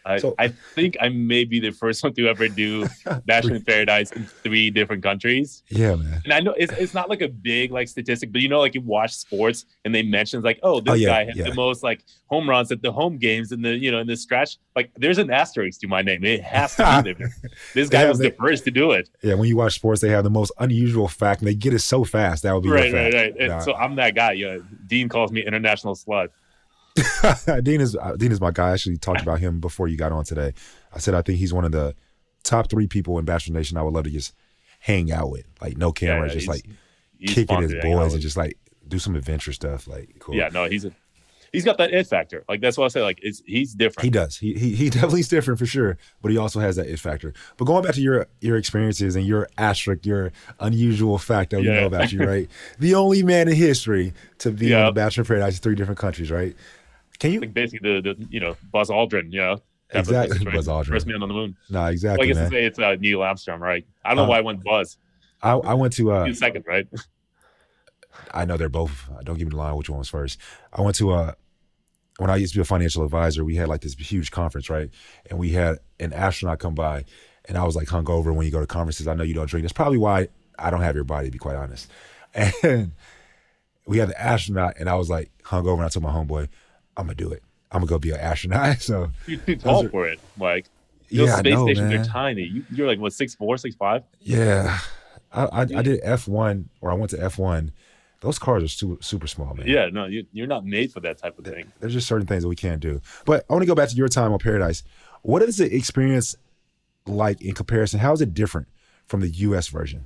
[0.05, 2.87] I, so, I think I may be the first one to ever do
[3.25, 5.63] Bachelor in Paradise in three different countries.
[5.69, 6.21] Yeah, man.
[6.23, 8.73] And I know it's, it's not like a big like statistic, but you know, like
[8.73, 11.49] you watch sports and they mention like, oh, this oh, yeah, guy has yeah.
[11.49, 14.17] the most like home runs at the home games and the you know in the
[14.17, 14.57] stretch.
[14.75, 16.23] Like, there's an asterisk to my name.
[16.23, 17.35] It has to be there.
[17.73, 19.09] This guy was the first to do it.
[19.21, 21.79] Yeah, when you watch sports, they have the most unusual fact, and they get it
[21.79, 22.43] so fast.
[22.43, 23.33] That would be right, right, right.
[23.37, 23.59] Nah.
[23.59, 24.33] so I'm that guy.
[24.33, 26.29] Yeah, Dean calls me international slut.
[27.63, 28.69] Dean is uh, Dean is my guy.
[28.69, 30.53] I actually talked about him before you got on today.
[30.93, 31.95] I said I think he's one of the
[32.43, 34.33] top three people in Bachelor Nation I would love to just
[34.79, 36.65] hang out with, like no camera, yeah, just like
[37.25, 39.87] kicking his boys and just like do some adventure stuff.
[39.87, 40.35] Like cool.
[40.35, 40.91] Yeah, no, he's a
[41.51, 42.43] he's got that it factor.
[42.47, 43.01] Like that's what I say.
[43.01, 44.03] Like it's he's different.
[44.03, 44.37] He does.
[44.37, 45.97] He he he definitely is different for sure.
[46.21, 47.33] But he also has that it factor.
[47.57, 51.67] But going back to your your experiences and your asterisk, your unusual fact that we
[51.67, 51.81] yeah.
[51.81, 52.49] know about you, right?
[52.79, 54.79] the only man in history to be yeah.
[54.79, 56.55] on the Bachelor Paradise in three different countries, right?
[57.21, 59.61] Can you like basically the, the you know Buzz Aldrin, you know?
[59.91, 61.55] Exactly, Buzz Aldrin, first man on the moon.
[61.69, 62.17] No, nah, exactly.
[62.17, 62.63] Well, I guess man.
[62.63, 63.85] it's uh, Neil Armstrong, right?
[64.03, 64.97] I don't know uh, why I went Buzz.
[65.39, 66.87] I, I went to uh, second, right?
[68.33, 69.07] I know they're both.
[69.23, 70.39] Don't give me the line which one was first.
[70.73, 71.33] I went to uh
[72.17, 73.45] when I used to be a financial advisor.
[73.45, 74.89] We had like this huge conference, right?
[75.29, 77.05] And we had an astronaut come by,
[77.45, 79.07] and I was like hungover when you go to conferences.
[79.07, 79.63] I know you don't drink.
[79.63, 81.87] That's probably why I don't have your body, to be quite honest.
[82.63, 82.93] And
[83.85, 86.49] we had the astronaut, and I was like hungover, and I told my homeboy,
[86.97, 87.43] I'm gonna do it.
[87.71, 88.77] I'm gonna go be an astronaut.
[88.81, 90.67] So You're too tall are- for it, Mike.
[91.11, 91.99] Those yeah, I space know, stations man.
[91.99, 92.43] are tiny.
[92.43, 94.03] You, you're like what six four, six five?
[94.21, 94.79] Yeah,
[95.33, 97.73] I, I I did F one, or I went to F one.
[98.21, 99.67] Those cars are super super small, man.
[99.67, 101.69] Yeah, no, you, you're not made for that type of thing.
[101.81, 103.01] there's just certain things that we can't do.
[103.25, 104.83] But I want to go back to your time on Paradise.
[105.21, 106.35] What is the experience
[107.05, 107.99] like in comparison?
[107.99, 108.67] How is it different
[109.07, 109.67] from the U.S.
[109.67, 110.05] version?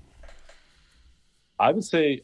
[1.59, 2.21] I would say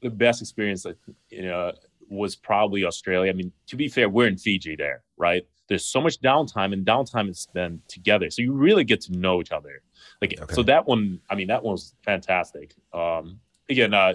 [0.00, 0.96] the best experience, like,
[1.30, 1.72] you uh, know,
[2.12, 3.30] was probably Australia.
[3.30, 5.42] I mean, to be fair, we're in Fiji there, right?
[5.68, 9.40] There's so much downtime, and downtime is spent together, so you really get to know
[9.40, 9.82] each other.
[10.20, 10.54] Like, Okay.
[10.54, 12.74] so that one, I mean, that one was fantastic.
[12.92, 13.40] Um,
[13.70, 14.14] again, uh,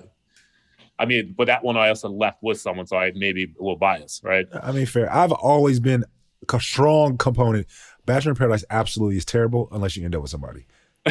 [1.00, 3.76] I mean, but that one I also left with someone, so I maybe a little
[3.78, 4.48] biased, right?
[4.62, 5.12] I mean, fair.
[5.14, 6.04] I've always been
[6.52, 7.68] a strong component.
[8.06, 10.66] Bachelor in Paradise absolutely is terrible unless you end up with somebody.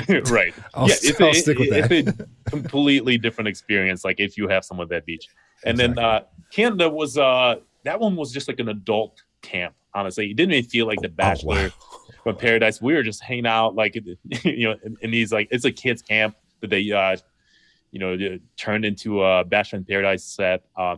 [0.08, 0.52] right.
[0.74, 1.90] I'll, yeah, it's, I'll a, stick with that.
[1.90, 4.04] it's a completely different experience.
[4.04, 5.28] Like if you have someone at that beach,
[5.64, 9.74] and then uh, Canada was uh, that one was just like an adult camp.
[9.94, 12.14] Honestly, it didn't even feel like the Bachelor Oh, wow.
[12.24, 12.82] from Paradise.
[12.82, 13.94] We were just hanging out like
[14.44, 17.16] you know in, in these like it's a kids camp that they uh,
[17.90, 20.64] you know turned into a Bachelor in Paradise set.
[20.76, 20.96] Uh,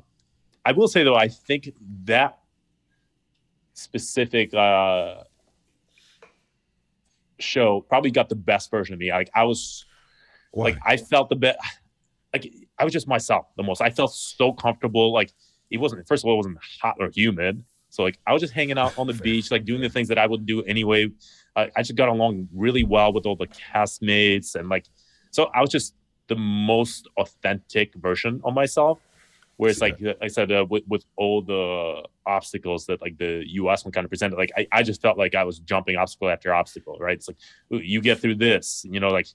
[0.64, 1.70] I will say though, I think
[2.04, 2.38] that
[3.74, 5.22] specific uh,
[7.38, 9.10] show probably got the best version of me.
[9.10, 9.84] Like I was
[10.50, 10.64] Why?
[10.64, 11.58] like I felt the best.
[12.30, 13.80] Like I was just myself the most.
[13.80, 15.12] I felt so comfortable.
[15.12, 15.32] Like
[15.70, 16.06] it wasn't.
[16.06, 17.64] First of all, it wasn't hot or humid.
[17.90, 20.18] So like I was just hanging out on the beach, like doing the things that
[20.18, 21.08] I would do anyway.
[21.56, 24.86] I, I just got along really well with all the castmates and like,
[25.30, 25.94] so I was just
[26.28, 28.98] the most authentic version of myself.
[29.56, 33.84] Whereas, See like I said, uh, with with all the obstacles that like the U.S.
[33.84, 36.54] one kind of presented, like I, I just felt like I was jumping obstacle after
[36.54, 36.96] obstacle.
[37.00, 37.16] Right?
[37.16, 37.38] It's like
[37.70, 39.26] you get through this, you know, like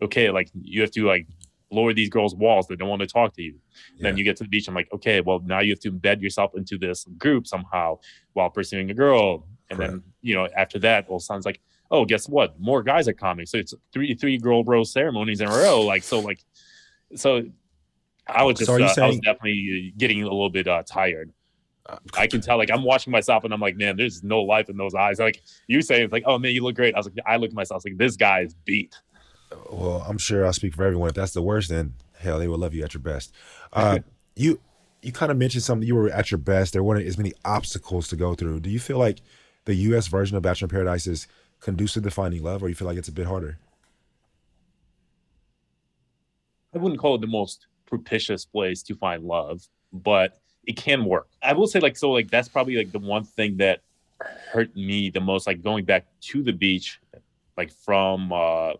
[0.00, 1.26] okay, like you have to like
[1.72, 3.54] lower these girls' walls that don't want to talk to you.
[3.98, 4.68] Then you get to the beach.
[4.68, 7.98] I'm like, okay, well now you have to embed yourself into this group somehow
[8.34, 9.46] while pursuing a girl.
[9.70, 11.60] And then you know after that, well, sounds like,
[11.90, 12.60] oh, guess what?
[12.60, 13.46] More guys are coming.
[13.46, 15.82] So it's three three girl bro ceremonies in a row.
[15.82, 16.40] Like so, like
[17.14, 17.42] so.
[18.28, 21.32] I was just, So uh, I was definitely getting a little bit uh, tired.
[21.86, 24.68] Uh, I can tell, like I'm watching myself, and I'm like, man, there's no life
[24.68, 25.18] in those eyes.
[25.18, 26.94] Like you say, it's like, oh man, you look great.
[26.94, 28.94] I was like, I look at myself, I was like, this guy is beat.
[29.70, 31.08] Well, I'm sure I'll speak for everyone.
[31.08, 33.32] If that's the worst, then hell, they will love you at your best.
[33.72, 34.00] Uh,
[34.36, 34.60] you
[35.02, 35.86] you kind of mentioned something.
[35.86, 36.72] You were at your best.
[36.72, 38.60] There weren't as many obstacles to go through.
[38.60, 39.20] Do you feel like
[39.64, 40.06] the U.S.
[40.06, 41.26] version of Bachelor in Paradise is
[41.60, 43.58] conducive to finding love, or you feel like it's a bit harder?
[46.74, 51.28] I wouldn't call it the most propitious place to find love, but it can work.
[51.42, 53.80] I will say, like, so, like, that's probably like the one thing that
[54.52, 57.00] hurt me the most, like going back to the beach,
[57.56, 58.72] like from uh,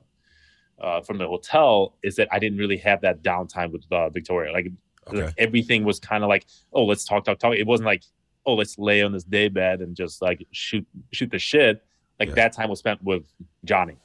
[0.83, 4.53] uh from the hotel, is that I didn't really have that downtime with uh, Victoria.
[4.53, 4.69] Like,
[5.09, 5.25] Okay.
[5.25, 7.55] like, everything was kind of like, oh, let's talk, talk, talk.
[7.57, 8.05] It wasn't like,
[8.47, 11.83] oh, let's lay on this day bed and just like shoot, shoot the shit.
[12.21, 12.35] Like Yeah.
[12.37, 13.25] that time was spent with
[13.65, 13.97] Johnny,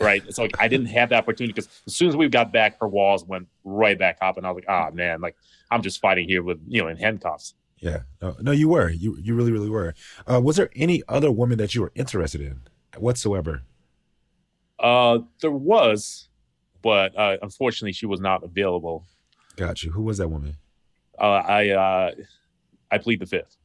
[0.00, 0.22] right?
[0.34, 2.88] So like I didn't have that opportunity because as soon as we got back, her
[2.88, 5.34] walls went right back up, and I was like, ah, man, like
[5.70, 7.54] I'm just fighting here with you know in handcuffs.
[7.78, 8.00] Yeah.
[8.20, 8.90] No, no, you were.
[8.90, 9.94] You you really, really were.
[10.30, 12.60] Uh, was there any other woman that you were interested in
[12.98, 13.62] whatsoever?
[14.78, 16.28] Uh, there was,
[16.82, 19.04] but uh, unfortunately, she was not available.
[19.56, 19.90] Got you.
[19.90, 20.56] Who was that woman?
[21.18, 22.10] Uh, I uh,
[22.90, 23.56] I plead the fifth.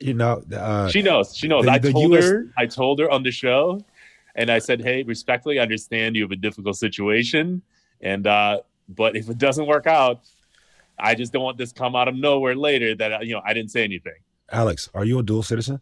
[0.00, 1.34] You know, uh, She knows.
[1.36, 1.64] She knows.
[1.64, 2.46] the- I the told US her.
[2.56, 3.84] I told her on the show,
[4.36, 7.62] and I said, "Hey, respectfully, I understand you have a difficult situation,
[8.00, 10.20] and uh, but if it doesn't work out,
[10.98, 13.70] I just don't want this come out of nowhere later that you know I didn't
[13.70, 14.14] say anything.
[14.52, 15.80] Alex, are you a dual citizen?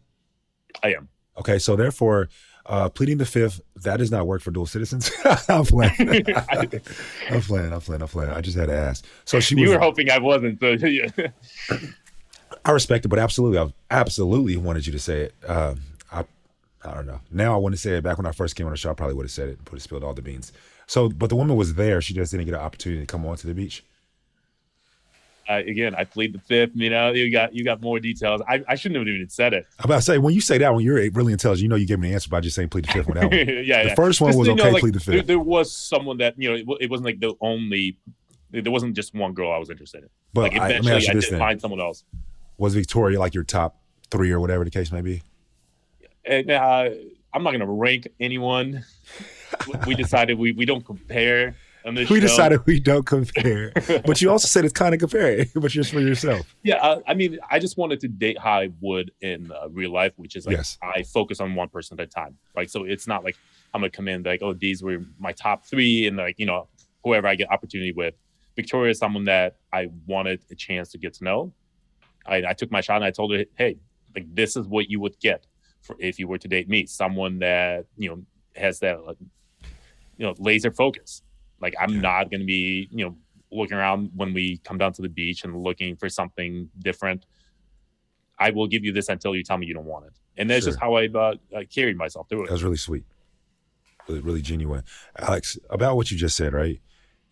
[0.81, 1.09] I am.
[1.37, 2.29] Okay, so therefore,
[2.67, 5.11] uh, pleading the fifth that does not work for dual citizens.
[5.49, 5.93] I'm playing.
[7.29, 7.73] I'm playing.
[7.73, 8.01] I'm playing.
[8.01, 8.31] I'm playing.
[8.31, 9.05] I just had to ask.
[9.25, 9.71] So she you was.
[9.71, 10.59] were hoping I wasn't.
[10.59, 11.07] So yeah.
[12.65, 15.35] I respect it, but absolutely, I absolutely wanted you to say it.
[15.47, 16.25] Um, I,
[16.83, 17.21] I don't know.
[17.31, 18.03] Now I want to say it.
[18.03, 19.65] Back when I first came on the show, I probably would have said it and
[19.65, 20.51] put spilled all the beans.
[20.87, 22.01] So, but the woman was there.
[22.01, 23.83] She just didn't get an opportunity to come onto the beach.
[25.49, 26.71] Uh, again, I plead the fifth.
[26.75, 28.41] You know, you got you got more details.
[28.47, 29.65] I, I shouldn't have even said it.
[29.79, 31.63] I'm about to say when you say that one, you're really intelligent.
[31.63, 33.23] You know, you gave me the answer by just saying plead the fifth on that
[33.31, 33.37] one.
[33.37, 33.95] yeah, The yeah.
[33.95, 35.27] first one Just, was you know, okay, like, plead the There, fifth.
[35.27, 36.55] there was someone that you know.
[36.55, 37.97] It, wa- it wasn't like the only.
[38.51, 40.09] There wasn't just one girl I was interested in.
[40.33, 41.39] But like I- let me eventually, ask you I this did then.
[41.39, 42.03] find someone else.
[42.57, 43.79] Was Victoria like your top
[44.09, 45.21] three or whatever the case may be?
[46.25, 46.89] And uh,
[47.33, 48.83] I'm not gonna rank anyone.
[49.85, 51.55] we decided we, we don't compare
[51.87, 52.27] on this we show.
[52.27, 53.71] decided we don't compare,
[54.05, 56.55] but you also said it's kind of comparing, but just for yourself.
[56.63, 59.91] Yeah, uh, I mean, I just wanted to date how I would in uh, real
[59.91, 60.77] life, which is like Yes.
[60.81, 62.37] I focus on one person at a time.
[62.55, 63.37] Like, so it's not like
[63.73, 66.67] I'm gonna come in like, oh, these were my top three, and like you know,
[67.03, 68.13] whoever I get opportunity with.
[68.55, 71.53] Victoria is someone that I wanted a chance to get to know.
[72.25, 73.77] I, I took my shot and I told her, hey,
[74.15, 75.45] like this is what you would get
[75.81, 78.23] for if you were to date me, someone that you know
[78.55, 79.17] has that like,
[80.17, 81.21] you know laser focus.
[81.61, 83.17] Like I'm not gonna be you know
[83.51, 87.25] looking around when we come down to the beach and looking for something different.
[88.39, 90.65] I will give you this until you tell me you don't want it, and that's
[90.65, 92.51] just how I've uh, uh, carried myself through That it.
[92.51, 93.03] was really sweet,
[94.07, 94.83] really, really genuine.
[95.17, 96.79] Alex, about what you just said, right?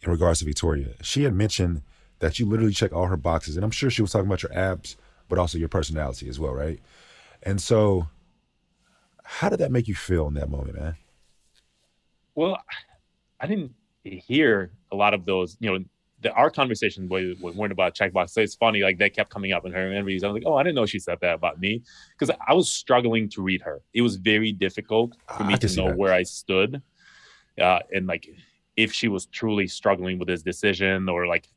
[0.02, 1.84] In regards to Victoria, she had mentioned
[2.20, 4.54] that you literally check all her boxes, and I'm sure she was talking about your
[4.54, 4.98] abs,
[5.30, 6.80] but also your personality as well, right?
[7.44, 8.08] And so,
[9.24, 10.96] how did that make you feel in that moment, man?
[12.34, 12.58] Well,
[13.40, 13.74] I didn't
[14.06, 15.58] hear a lot of those.
[15.60, 15.86] You know,
[16.22, 18.32] the, our conversation was weren't about checkbox.
[18.32, 20.24] So it's funny, like they kept coming up in her interviews.
[20.24, 21.84] I was like, oh, I didn't know she said that about me
[22.18, 23.82] because I was struggling to read her.
[23.94, 25.98] It was very difficult for me can to know that.
[25.98, 26.82] where I stood,
[27.60, 28.28] uh, and like
[28.76, 31.48] if she was truly struggling with this decision or like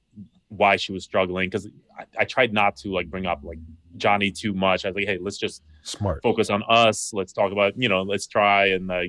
[0.48, 1.48] why she was struggling.
[1.48, 1.68] Because
[1.98, 3.58] I, I tried not to like bring up like
[3.96, 4.84] Johnny too much.
[4.84, 6.22] I was like, hey, let's just Smart.
[6.22, 7.12] focus on us.
[7.12, 9.02] Let's talk about, you know, let's try and uh,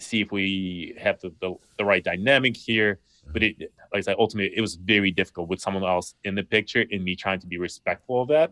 [0.00, 3.00] see if we have the, the, the right dynamic here.
[3.32, 3.56] But it,
[3.92, 7.04] like I said, ultimately, it was very difficult with someone else in the picture and
[7.04, 8.50] me trying to be respectful of that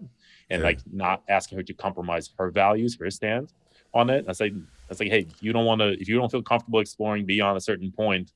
[0.50, 3.52] and like not asking her to compromise her values, her stand
[3.94, 4.26] on it.
[4.28, 4.52] I say, I
[4.88, 7.60] was like, hey, you don't want to, if you don't feel comfortable exploring beyond a
[7.60, 8.32] certain point,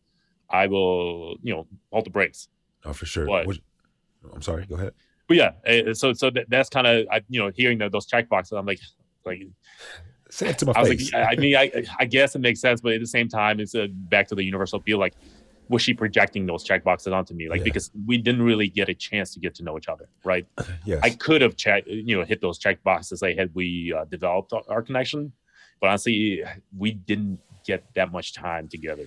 [0.50, 2.48] I will, you know, halt the brakes.
[2.84, 3.26] Oh, for sure.
[3.26, 3.46] What?
[3.46, 3.58] What-
[4.34, 4.66] I'm sorry.
[4.66, 4.94] Go ahead.
[5.28, 8.28] But yeah, eh, so so that, that's kind of, you know, hearing the, those check
[8.28, 8.80] boxes, I'm like,
[9.24, 9.42] like
[10.32, 11.12] Say it to my I was face.
[11.12, 13.74] like, I mean, I, I guess it makes sense, but at the same time, it's
[13.74, 14.98] uh, back to the universal appeal.
[14.98, 15.12] Like,
[15.68, 17.50] was she projecting those check boxes onto me?
[17.50, 17.64] Like, Yeah.
[17.64, 20.46] because we didn't really get a chance to get to know each other, right?
[20.86, 21.00] yes.
[21.02, 24.54] I could have checked, you know, hit those check boxes like had we uh, developed
[24.68, 25.32] our, connection,
[25.82, 26.42] but honestly,
[26.78, 29.04] we didn't get that much time together.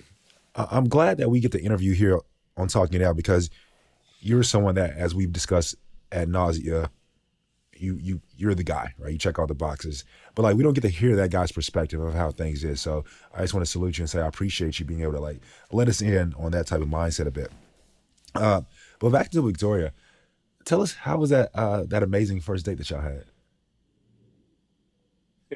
[0.54, 2.20] I'm glad that we get the interview here
[2.56, 3.50] on Talking It Out because
[4.20, 5.74] you're someone that, as we've discussed
[6.12, 6.88] at nausea,
[7.80, 9.12] you you you're the guy, right?
[9.12, 10.04] You check all the boxes,
[10.34, 12.80] but like we don't get to hear that guy's perspective of how things is.
[12.80, 13.04] So
[13.34, 15.40] I just want to salute you and say I appreciate you being able to like
[15.72, 17.50] let us in on that type of mindset a bit.
[18.34, 18.62] Uh,
[18.98, 19.92] but back to Victoria,
[20.64, 23.24] tell us how was that uh, that amazing first date that y'all had?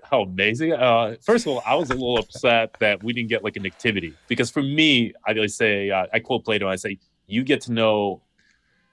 [0.04, 0.72] How amazing!
[0.72, 3.66] Uh, first of all, I was a little upset that we didn't get like an
[3.66, 6.68] activity because for me, I always say uh, I quote Plato.
[6.68, 8.22] I say you get to know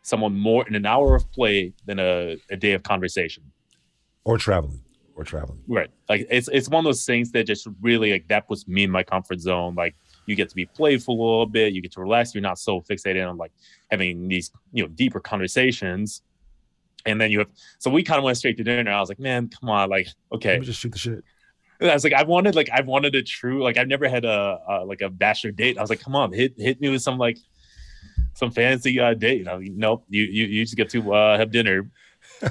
[0.08, 3.44] someone more in an hour of play than a, a day of conversation.
[4.24, 4.82] Or traveling,
[5.16, 5.60] or traveling.
[5.68, 5.90] Right.
[6.08, 8.92] Like it's it's one of those things that just really like that puts me in
[8.92, 9.76] my comfort zone.
[9.76, 9.96] Like
[10.26, 12.34] you get to be playful a little bit, you get to relax.
[12.34, 13.52] You're not so fixated on like
[13.92, 16.22] having these you know deeper conversations.
[17.06, 18.92] And then you have so we kind of went straight to dinner.
[18.92, 20.52] I was like, man, come on, like okay.
[20.52, 21.24] Let me just shoot the shit.
[21.82, 24.60] I was like, I wanted like I've wanted a true like I've never had a,
[24.70, 25.78] a like a bachelor date.
[25.78, 27.38] I was like, come on, hit hit me with some like
[28.34, 29.40] some fancy uh, date.
[29.40, 31.90] You know, nope, you you you just get to uh, have dinner.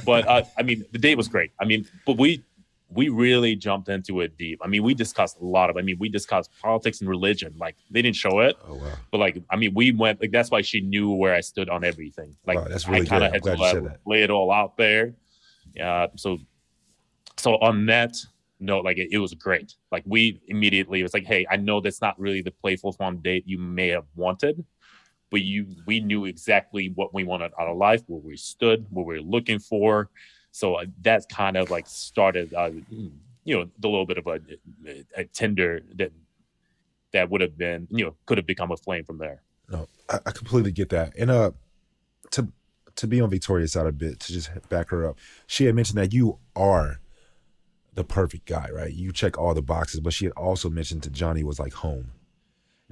[0.05, 1.53] But uh, I mean, the date was great.
[1.61, 2.43] I mean, but we
[2.89, 4.61] we really jumped into it deep.
[4.63, 5.77] I mean, we discussed a lot of.
[5.77, 7.55] I mean, we discussed politics and religion.
[7.59, 8.93] Like they didn't show it, Oh wow.
[9.11, 11.85] but like I mean, we went like that's why she knew where I stood on
[11.85, 12.35] everything.
[12.47, 15.15] Like Wow, that's really I kind of had to lay, it all out there.
[15.75, 16.07] Yeah.
[16.17, 16.39] So
[17.37, 18.17] so on that
[18.61, 19.75] note, like it, it was great.
[19.91, 23.19] Like we immediately it was like, hey, I know that's not really the playful fun
[23.19, 24.65] date you may have wanted,
[25.31, 29.07] but you we knew exactly what we wanted out of life, where we stood, what
[29.07, 30.11] we were looking for.
[30.53, 32.71] So uh, that's kind of like started, uh,
[33.45, 34.41] you know, the little bit of a,
[35.17, 36.13] a Tinder that
[37.13, 39.43] that would have been, you know, could have become a flame from there.
[39.69, 41.13] No, I, I completely get that.
[41.19, 41.53] And uh,
[42.33, 42.49] to
[42.97, 45.99] to be on Victoria's side a bit, to just back her up, she had mentioned
[45.99, 47.01] that you are
[47.95, 48.93] the perfect guy, right?
[48.93, 52.13] You check all the boxes, but she had also mentioned to Johnny was like home,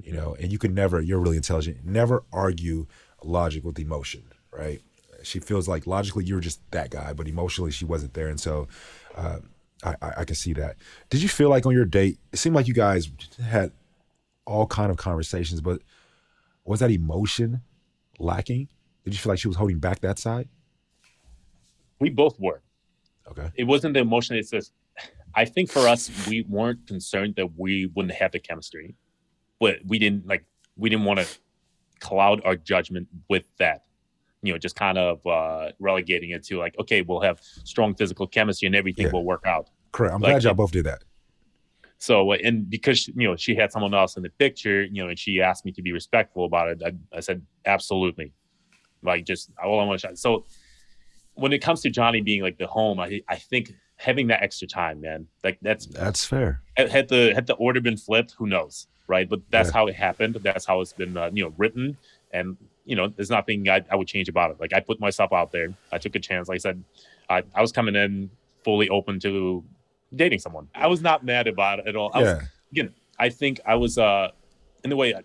[0.01, 2.87] you know, and you can never, you're really intelligent, never argue
[3.23, 4.81] logic with emotion, right?
[5.23, 8.27] She feels like logically you're just that guy, but emotionally she wasn't there.
[8.27, 8.67] And so
[9.15, 9.39] uh,
[9.83, 10.75] I, I, I can see that.
[11.09, 13.09] Did you feel like on your date, it seemed like you guys
[13.43, 13.71] had
[14.45, 15.81] all kind of conversations, but
[16.63, 17.61] was that emotion
[18.19, 18.67] lacking?
[19.03, 20.49] Did you feel like she was holding back that side?
[21.99, 22.61] We both were.
[23.27, 23.49] Okay.
[23.55, 24.35] it wasn't the emotion.
[24.35, 24.71] It's just,
[25.33, 28.95] I think for us, we weren't concerned that we wouldn't have the chemistry,
[29.59, 30.45] but we didn't like,
[30.75, 31.27] we didn't want to
[31.99, 33.83] cloud our judgment with that.
[34.41, 38.27] You know, just kind of uh, relegating it to like, okay, we'll have strong physical
[38.27, 39.11] chemistry and everything Yeah.
[39.13, 39.69] will work out.
[39.91, 40.13] Correct.
[40.13, 41.03] I'm Like glad y'all both did that.
[41.97, 45.17] So and because you know she had someone else in the picture, you know, and
[45.17, 48.33] she asked me to be respectful about it, I, I said absolutely,
[49.01, 50.15] like just all I want to.
[50.15, 50.45] So
[51.35, 54.67] when it comes to Johnny being like the home, I I think having that extra
[54.67, 56.61] time, man, like that's that's fair.
[56.77, 59.27] Had the had the order been flipped, who knows, right?
[59.29, 59.73] But that's yeah.
[59.73, 60.35] how it happened.
[60.41, 61.97] That's how it's been, uh, you know, written,
[62.31, 64.59] and you know, there's nothing I, I would change about it.
[64.59, 66.47] Like I put myself out there, I took a chance.
[66.47, 66.83] Like I said,
[67.29, 68.29] I, I was coming in
[68.63, 69.63] fully open to
[70.15, 70.67] dating someone.
[70.75, 72.11] I was not mad about it at all.
[72.13, 72.35] I yeah.
[72.35, 74.29] was, again, I think I was uh
[74.83, 75.21] in the way uh,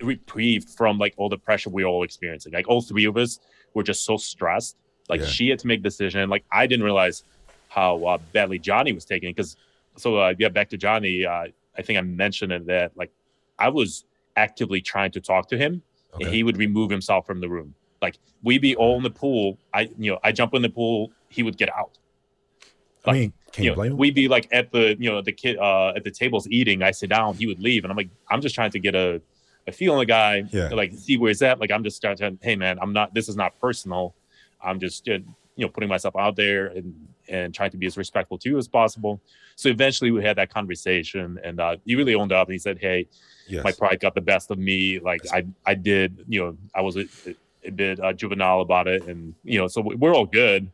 [0.00, 2.52] reprieved from like all the pressure we are all experiencing.
[2.52, 3.40] Like all three of us
[3.74, 4.76] were just so stressed.
[5.08, 5.26] Like yeah.
[5.26, 6.28] she had to make a decision.
[6.28, 7.24] Like I didn't realize
[7.68, 9.36] how uh, badly Johnny was taking it.
[9.36, 9.56] because
[9.96, 11.24] so uh, yeah, back to Johnny.
[11.24, 11.48] Uh,
[11.78, 13.10] I think I mentioned it that like
[13.58, 14.04] I was
[14.36, 15.82] actively trying to talk to him,
[16.14, 16.24] okay.
[16.24, 17.74] and he would remove himself from the room.
[18.02, 19.58] Like we'd be all in the pool.
[19.72, 21.98] I you know I jump in the pool, he would get out.
[23.06, 23.98] Like, I mean, can you, you blame him?
[23.98, 26.82] We'd be like at the you know the kid uh, at the tables eating.
[26.82, 29.22] I sit down, he would leave, and I'm like, I'm just trying to get a
[29.68, 30.68] a feel on the guy, yeah.
[30.68, 31.60] like see where he's at.
[31.60, 33.14] Like I'm just trying to, hey man, I'm not.
[33.14, 34.14] This is not personal.
[34.62, 37.96] I'm just uh, you know putting myself out there and and trying to be as
[37.96, 39.20] respectful to you as possible.
[39.56, 42.78] So eventually we had that conversation, and uh, he really owned up and he said,
[42.78, 43.08] "Hey,
[43.46, 43.64] yes.
[43.64, 44.98] my pride got the best of me.
[44.98, 47.06] Like I I did, you know, I was a,
[47.64, 50.70] a bit uh, juvenile about it, and you know, so we're all good."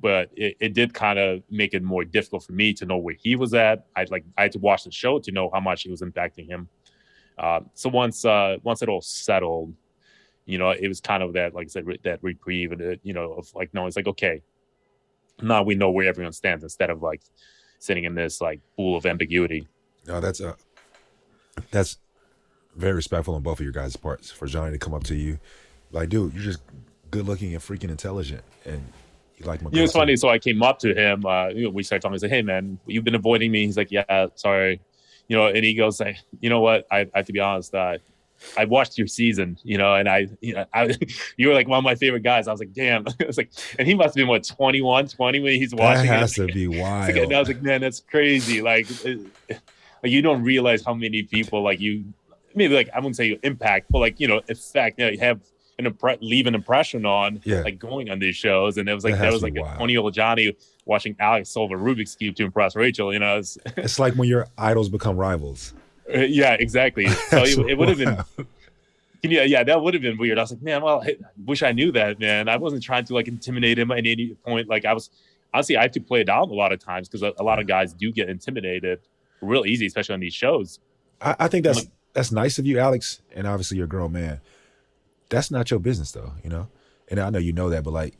[0.00, 3.16] But it, it did kind of make it more difficult for me to know where
[3.18, 3.86] he was at.
[3.96, 6.46] I like I had to watch the show to know how much it was impacting
[6.46, 6.68] him.
[7.36, 9.74] Uh, so once uh, once it all settled,
[10.48, 13.12] you know, it was kind of that, like I said, that reprieve and, it, you
[13.12, 14.40] know, of like, no, it's like, okay,
[15.42, 17.22] now we know where everyone stands instead of like
[17.78, 19.66] sitting in this like pool of ambiguity.
[20.06, 20.54] No, that's a, uh,
[21.70, 21.98] that's
[22.76, 25.38] very respectful on both of your guys' parts for Johnny to come up to you.
[25.90, 26.60] Like, dude, you're just
[27.10, 28.42] good looking and freaking intelligent.
[28.64, 28.84] And
[29.36, 29.70] you like my.
[29.70, 30.16] Know, it's funny.
[30.16, 31.24] So I came up to him.
[31.24, 32.14] Uh, you know, we started talking.
[32.14, 34.80] I said, "Hey, man, you've been avoiding me." He's like, "Yeah, sorry."
[35.28, 36.86] You know, and he goes, like, "You know what?
[36.90, 37.74] I, I have to be honest.
[37.74, 37.98] Uh,
[38.56, 40.94] I watched your season, you know, and I, you know, I,
[41.36, 42.48] you were like one of my favorite guys.
[42.48, 43.06] I was like, damn.
[43.20, 46.06] I was like, and he must have been what 21, 20 when he's watching.
[46.06, 46.48] That has it.
[46.48, 47.16] to be wild.
[47.16, 48.62] and I was like, man, that's crazy.
[48.62, 52.04] Like, it, like you don't realize how many people like you,
[52.54, 54.98] maybe like I wouldn't say impact, but like you know, effect.
[54.98, 55.40] You, know, you have
[55.78, 57.60] an impre- leave an impression on, yeah.
[57.60, 58.78] like going on these shows.
[58.78, 61.50] And it was like that, that was like a 20 year old Johnny watching Alex
[61.50, 63.12] solve a Rubik's cube to impress Rachel.
[63.12, 65.74] You know, it's, it's like when your idols become rivals.
[66.14, 67.06] Yeah, exactly.
[67.30, 68.46] So it, it would have been.
[69.20, 70.38] Yeah, yeah, that would have been weird.
[70.38, 72.48] I was like, man, well, I wish I knew that, man.
[72.48, 74.68] I wasn't trying to like intimidate him at any point.
[74.68, 75.10] Like I was,
[75.52, 77.58] honestly, I have to play it down a lot of times because a, a, lot
[77.58, 79.00] of guys do get intimidated
[79.40, 80.78] real easy, especially on these shows.
[81.20, 84.12] I, I think that's like, that's nice of you, Alex, and obviously you're a grown
[84.12, 84.40] man.
[85.30, 86.68] That's not your business, though, you know.
[87.08, 88.14] And I know you know that, but like,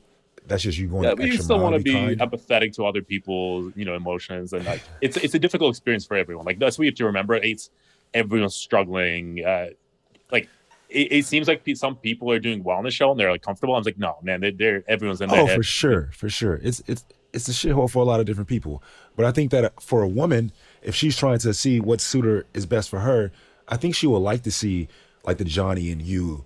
[0.49, 1.05] that's just you going.
[1.05, 2.19] Yeah, but you still want to be kind.
[2.19, 6.17] empathetic to other people's, you know, emotions, and like, it's it's a difficult experience for
[6.17, 6.45] everyone.
[6.47, 7.35] Like that's what you have to remember.
[7.35, 7.71] It's
[8.15, 9.45] everyone's struggling.
[9.45, 9.69] Uh,
[10.33, 10.49] like
[10.89, 13.43] it, it, seems like some people are doing well on the show and they're like
[13.43, 13.75] comfortable.
[13.75, 15.41] I was like, no, man, they're, they're everyone's in there.
[15.41, 15.57] Oh, head.
[15.57, 16.61] for sure, for sure.
[16.63, 18.83] It's it's it's a shithole for a lot of different people.
[19.17, 22.67] But I think that for a woman, if she's trying to see what suitor is
[22.67, 23.31] best for her,
[23.69, 24.89] I think she would like to see
[25.25, 26.45] like the Johnny and you,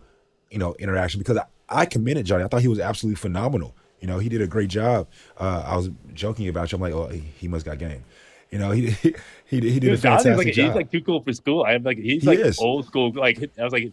[0.50, 2.44] you know, interaction because I, I commended Johnny.
[2.44, 3.76] I thought he was absolutely phenomenal.
[4.02, 5.06] You know, he did a great job.
[5.38, 6.76] Uh, I was joking about you.
[6.76, 8.04] I'm like, oh, he, he must got game.
[8.50, 9.14] You know, he he
[9.46, 10.66] he, he did a fantastic like, job.
[10.66, 11.64] He's like too cool for school.
[11.64, 12.58] I'm like he's he like is.
[12.58, 13.12] old school.
[13.14, 13.92] Like I was like,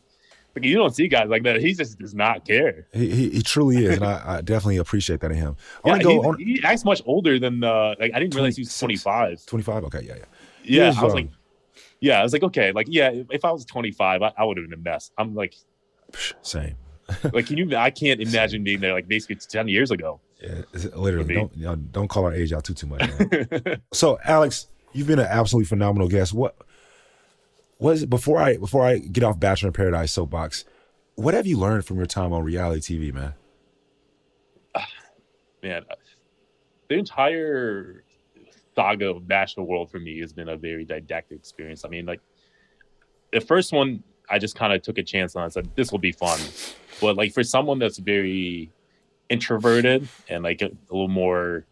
[0.56, 1.62] like you don't see guys like that.
[1.62, 2.88] He just does not care.
[2.92, 5.56] He he, he truly is, and I, I, definitely appreciate that in him.
[5.86, 6.22] I yeah, go.
[6.24, 9.46] On, he acts much older than uh like I didn't realize he was 25.
[9.46, 9.84] 25.
[9.86, 10.26] Okay, yeah, yeah.
[10.64, 11.30] Yeah, I was um, like,
[12.00, 14.68] yeah, I was like, okay, like yeah, if I was 25, I, I would have
[14.68, 15.12] been a mess.
[15.20, 15.56] I'm like,
[16.42, 16.76] same.
[17.34, 17.76] like, can you?
[17.76, 20.20] I can't imagine being there like basically 10 years ago.
[20.42, 20.62] Yeah,
[20.96, 21.36] literally.
[21.36, 23.10] Don't you know, don't call our age out too too much.
[23.94, 26.34] so, Alex, you've been an absolutely phenomenal guest.
[26.34, 26.56] What
[27.78, 30.66] was before I before I get off Bachelor in Paradise soapbox?
[31.16, 33.34] What have you learned from your time on reality TV, man?
[35.64, 35.96] man, uh,
[36.88, 38.04] the entire
[38.76, 41.84] saga of Bachelor World for me has been a very didactic experience.
[41.84, 42.22] I mean, like
[43.34, 45.44] the first one, I just kind of took a chance on.
[45.44, 46.40] I said this will be fun,
[47.00, 48.72] but like for someone that's very
[49.30, 51.66] introverted and like a, a little more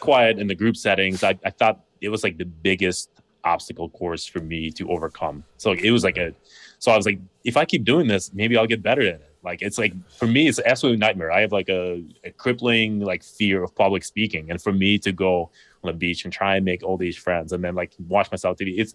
[0.00, 3.10] quiet in the group settings, I, I thought it was like the biggest
[3.44, 5.44] obstacle course for me to overcome.
[5.56, 6.34] So it was like a,
[6.78, 9.30] so I was like, if I keep doing this, maybe I'll get better at it.
[9.42, 11.32] Like it's like for me, it's absolutely nightmare.
[11.32, 15.12] I have like a, a crippling like fear of public speaking, and for me to
[15.12, 15.50] go
[15.82, 18.58] on the beach and try and make all these friends, and then like watch myself
[18.58, 18.94] TV, it's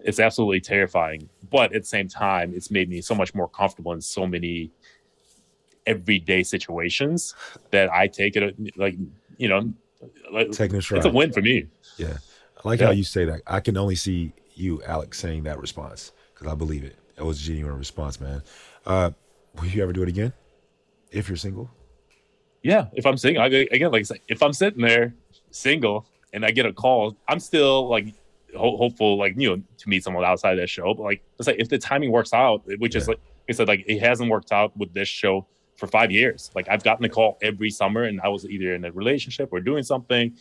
[0.00, 1.28] it's absolutely terrifying.
[1.50, 4.72] But at the same time, it's made me so much more comfortable in so many
[5.88, 7.34] everyday situations
[7.70, 8.94] that I take it like
[9.38, 9.72] you know,
[10.52, 11.66] taking a It's a win for me.
[11.96, 12.16] Yeah.
[12.64, 12.86] I like Yeah.
[12.86, 13.40] how you say that.
[13.46, 16.96] I can only see you, Alex, saying that response because I believe it.
[17.16, 18.42] It was a genuine response, man.
[18.84, 19.10] Uh,
[19.56, 20.32] will you ever do it again
[21.10, 21.70] if you're single?
[22.62, 25.14] Yeah, if I'm single, I, again, like if I'm sitting there
[25.50, 28.06] single and I get a call, I'm still like
[28.56, 30.94] ho- hopeful, like you know, to meet someone outside that show.
[30.94, 33.84] But like, it's like if the timing works out, which is like I said, like
[33.86, 35.46] it hasn't worked out with this show
[35.78, 36.50] for five years.
[36.54, 39.60] Like I've gotten a call every summer, and I was either in a relationship or
[39.60, 40.36] doing something.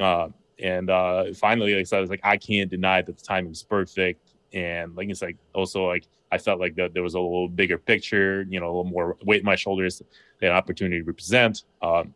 [0.00, 0.28] Uh,
[0.58, 3.50] and uh, finally, like I said, I was like, I can't deny that the timing
[3.50, 4.34] was perfect.
[4.52, 7.78] And like it's like also like I felt like that there was a little bigger
[7.78, 10.02] picture, you know, a little more weight in my shoulders,
[10.40, 11.64] an opportunity to represent.
[11.82, 12.14] Um,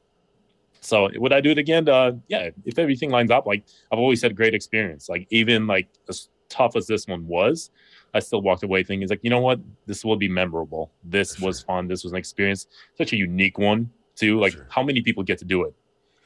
[0.81, 1.89] so would I do it again?
[1.89, 5.09] Uh, yeah, if everything lines up, like I've always had great experience.
[5.09, 7.70] Like even like as tough as this one was,
[8.14, 10.92] I still walked away thinking, it's like, you know what, this will be memorable.
[11.02, 11.88] This For was fun.
[11.88, 14.38] This was an experience, such a unique one too.
[14.38, 14.66] Like Sure.
[14.68, 15.74] how many people get to do it?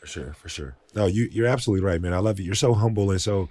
[0.01, 0.77] For sure, for sure.
[0.95, 2.13] No, you you're absolutely right, man.
[2.13, 2.47] I love you.
[2.47, 3.49] You're so humble and so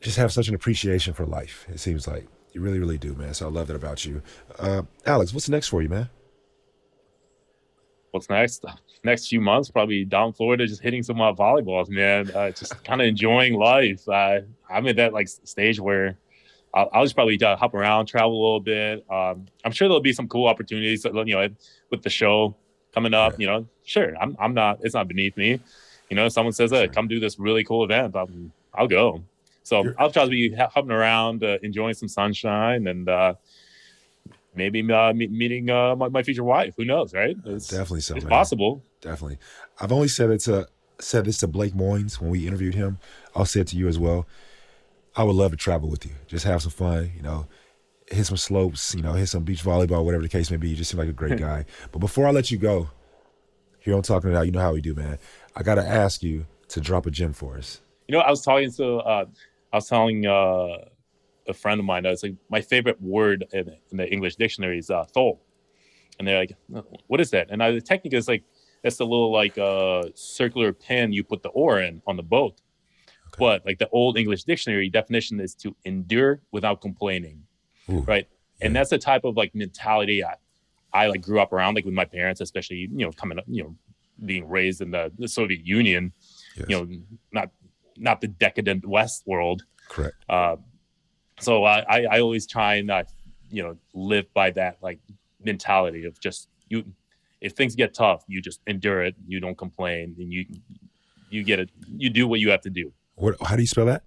[0.00, 1.66] just have such an appreciation for life.
[1.68, 3.34] It seems like you really, really do, man.
[3.34, 4.22] So I love that about you.
[4.58, 6.08] Uh, Alex, what's next for you, man?
[8.12, 8.64] What's next?
[9.02, 12.30] Next few months, probably down Florida, just hitting some uh, volleyballs, man.
[12.32, 14.06] Uh, just kind of enjoying life.
[14.06, 16.18] Uh, I'm at that like stage where
[16.72, 19.04] I'll, I'll just probably uh, hop around, travel a little bit.
[19.10, 21.48] Um, I'm sure there'll be some cool opportunities, you know,
[21.90, 22.54] with the show
[22.94, 23.38] coming up.
[23.40, 24.78] You know, sure, I'm I'm not.
[24.82, 25.60] It's not beneath me.
[26.10, 26.92] You know, if someone says, "Hey, Sure.
[26.92, 29.22] come do this really cool event," I'm, I'll go.
[29.62, 33.34] So You're- I'll try to be hopping around, uh, enjoying some sunshine, and uh,
[34.54, 36.74] maybe uh, me- meeting uh, my, my future wife.
[36.76, 37.36] Who knows, right?
[37.44, 38.30] It's, Definitely so, it's man.
[38.30, 38.82] possible.
[39.00, 39.38] Definitely.
[39.80, 40.68] I've only said it to
[40.98, 42.98] said this to Blake Moynes when we interviewed him.
[43.34, 44.26] I'll say it to you as well.
[45.20, 46.12] I would love to travel with you.
[46.28, 47.46] Just have some fun, you know,
[48.10, 50.70] hit some slopes, you know, hit some beach volleyball, whatever the case may be.
[50.70, 51.66] You just seem like a great guy.
[51.92, 52.88] But before I let you go,
[53.80, 55.18] here on Talking It Out, you know how we do, man.
[55.54, 57.82] I gotta ask you to drop a gem for us.
[58.08, 59.26] You know, I was talking to, uh,
[59.74, 60.86] I was telling uh,
[61.46, 64.78] a friend of mine, I was like, my favorite word in, in the English dictionary
[64.78, 65.42] is uh, thole.
[66.18, 66.56] And they're like,
[67.08, 67.48] what is that?
[67.50, 68.42] And I, the technique is like,
[68.82, 72.58] that's the little like uh, circular pin you put the oar in on the boat.
[73.38, 77.44] But like the old English dictionary definition is to endure without complaining.
[77.90, 78.26] Ooh, right?
[78.60, 80.34] And that's the type of like mentality I,
[80.92, 83.62] I like grew up around like with my parents especially you know coming up you
[83.62, 83.76] know
[84.24, 86.12] being raised in the, the soviet union
[86.56, 86.98] Yes, you know
[87.32, 87.50] not
[87.96, 89.62] not the decadent west world.
[89.88, 90.16] Correct.
[90.28, 90.56] uh,
[91.40, 93.04] so I, I i always try and uh,
[93.50, 95.00] you know live by that like
[95.42, 96.84] mentality of just you
[97.40, 100.44] if things get tough you just endure it you don't complain and you
[101.30, 103.86] you get it you do what you have to do What, how do you spell
[103.86, 104.02] that?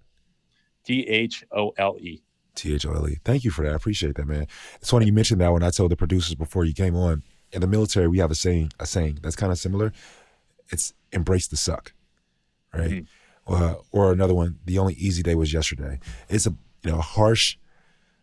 [0.84, 2.24] t-h-o-l-e
[2.56, 3.20] T H O L E.
[3.24, 3.72] Thank you for that.
[3.72, 4.48] I appreciate that, man.
[4.76, 7.24] It's funny you mentioned that when I told the producers before you came on.
[7.52, 9.94] In the military, we have a saying, a saying that's kind of similar.
[10.70, 11.94] It's embrace the suck,
[12.74, 13.06] right?
[13.46, 16.00] Uh, or another one, the only easy day was yesterday.
[16.30, 17.58] It's a you know harsh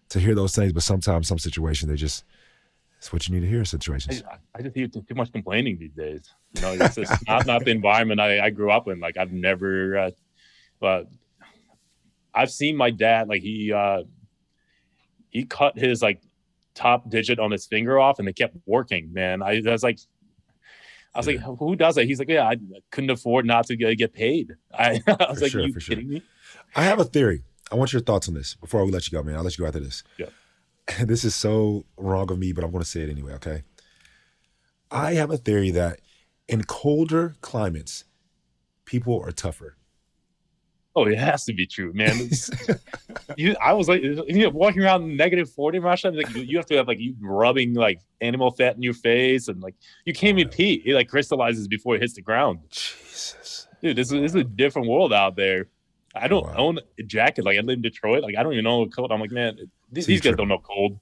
[0.08, 2.24] to hear those things, but sometimes some situations they just
[2.98, 4.22] it's what you need to hear in situations.
[4.28, 6.34] I, I just hear too, too much complaining these days.
[6.54, 8.98] You know, it's just not not the environment I, I grew up in.
[8.98, 10.10] Like I've never, uh,
[10.80, 11.06] but
[12.34, 13.28] I've seen my dad.
[13.28, 14.02] Like he uh,
[15.28, 16.20] he cut his like
[16.74, 19.12] top digit on his finger off, and they kept working.
[19.12, 19.98] Man, I, I was like.
[21.12, 22.04] I was like, who does that?
[22.04, 22.54] He's like, yeah, I
[22.92, 24.54] couldn't afford not to get, paid.
[24.72, 25.96] I, I was For like, sure, you for sure.
[25.96, 26.22] kidding me?
[26.76, 27.42] I have a theory.
[27.72, 29.34] I want your thoughts on this before we let you go, man.
[29.34, 30.04] I'll let you go after this.
[30.18, 30.26] Yeah.
[31.04, 33.62] this is so wrong of me, but I'm going to say it anyway, okay?
[34.90, 36.00] I have a theory that
[36.48, 38.04] in colder climates,
[38.84, 39.76] people are tougher.
[40.96, 42.28] Oh, it has to be true, man.
[43.36, 46.10] You, I was like, you know, walking around negative forty in Russia.
[46.10, 49.46] Like, you, you have to have like you rubbing like animal fat in your face,
[49.48, 49.74] and like
[50.04, 50.82] you can't even pee.
[50.84, 53.68] It like crystallizes before it hits the ground, Jesus.
[53.80, 53.96] dude.
[53.96, 55.68] This is this is a different world out there.
[56.16, 56.54] I don't Wow.
[56.56, 57.44] own a jacket.
[57.44, 58.24] Like I live in Detroit.
[58.24, 59.12] Like I don't even know what cold.
[59.12, 59.58] I'm like, man,
[59.92, 60.98] these, these guys don't know cold.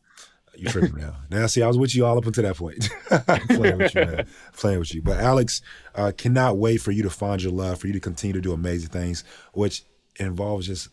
[0.58, 1.14] You tripping now.
[1.30, 2.90] Now, see, I was with you all up until that point.
[3.48, 4.26] playing with you, man.
[4.54, 5.02] Playing with you.
[5.02, 5.62] But Alex,
[5.94, 8.52] uh, cannot wait for you to find your love, for you to continue to do
[8.52, 9.84] amazing things, which
[10.16, 10.88] involves just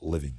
[0.00, 0.36] living.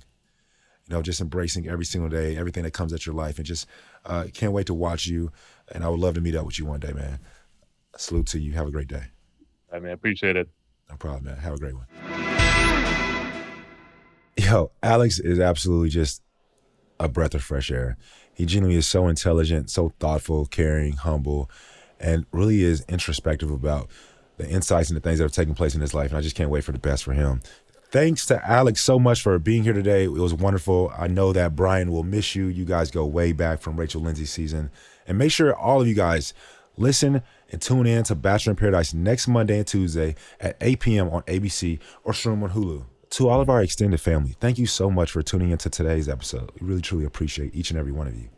[0.88, 3.68] You know, just embracing every single day, everything that comes at your life, and just
[4.06, 5.32] uh, can't wait to watch you.
[5.72, 7.20] And I would love to meet up with you one day, man.
[7.98, 8.54] Salute to you.
[8.54, 9.04] Have a great day.
[9.72, 10.50] I mean, I appreciate it.
[10.90, 11.38] No problem, man.
[11.38, 11.86] Have a great one.
[14.38, 16.24] Yo, Alex is absolutely just
[17.00, 17.98] a breath of fresh air.
[18.34, 21.50] He genuinely is so intelligent, so thoughtful, caring, humble,
[22.00, 23.90] and really is introspective about
[24.38, 26.10] the insights and the things that have taken place in his life.
[26.10, 27.42] And I just can't wait for the best for him.
[27.92, 30.06] Thanks to Alex so much for being here today.
[30.06, 30.94] It was wonderful.
[30.98, 32.46] I know that Bryan will miss you.
[32.46, 34.72] You guys go way back from Rachel Lindsay's season.
[35.06, 36.34] And make sure all of you guys
[36.78, 37.22] listen
[37.52, 41.10] and tune in to Bachelor in Paradise next Monday and Tuesday at 8 p.m.
[41.10, 42.86] on ABC or stream on Hulu.
[43.12, 46.50] To all of our extended family, thank you so much for tuning into today's episode.
[46.58, 48.30] We really truly appreciate each and every one of you.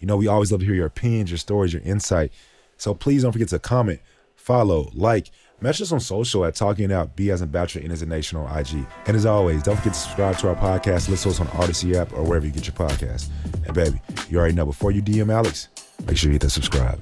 [0.00, 2.32] You know, we always love to hear your opinions, your stories, your insight.
[2.78, 4.00] So please don't forget to comment,
[4.34, 5.30] follow, like,
[5.60, 8.38] message us on social at Talking Out, B as in Bachelor, N as in Nation
[8.38, 8.86] on IG.
[9.06, 11.10] And as always, don't forget to subscribe to our podcast.
[11.10, 13.28] Listen to us on Odyssey app or wherever you get your podcast.
[13.66, 15.68] And baby, you already know, before you DM Alex,
[16.06, 16.98] make sure you hit that subscribe.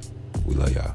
[0.46, 0.94] We love y'all.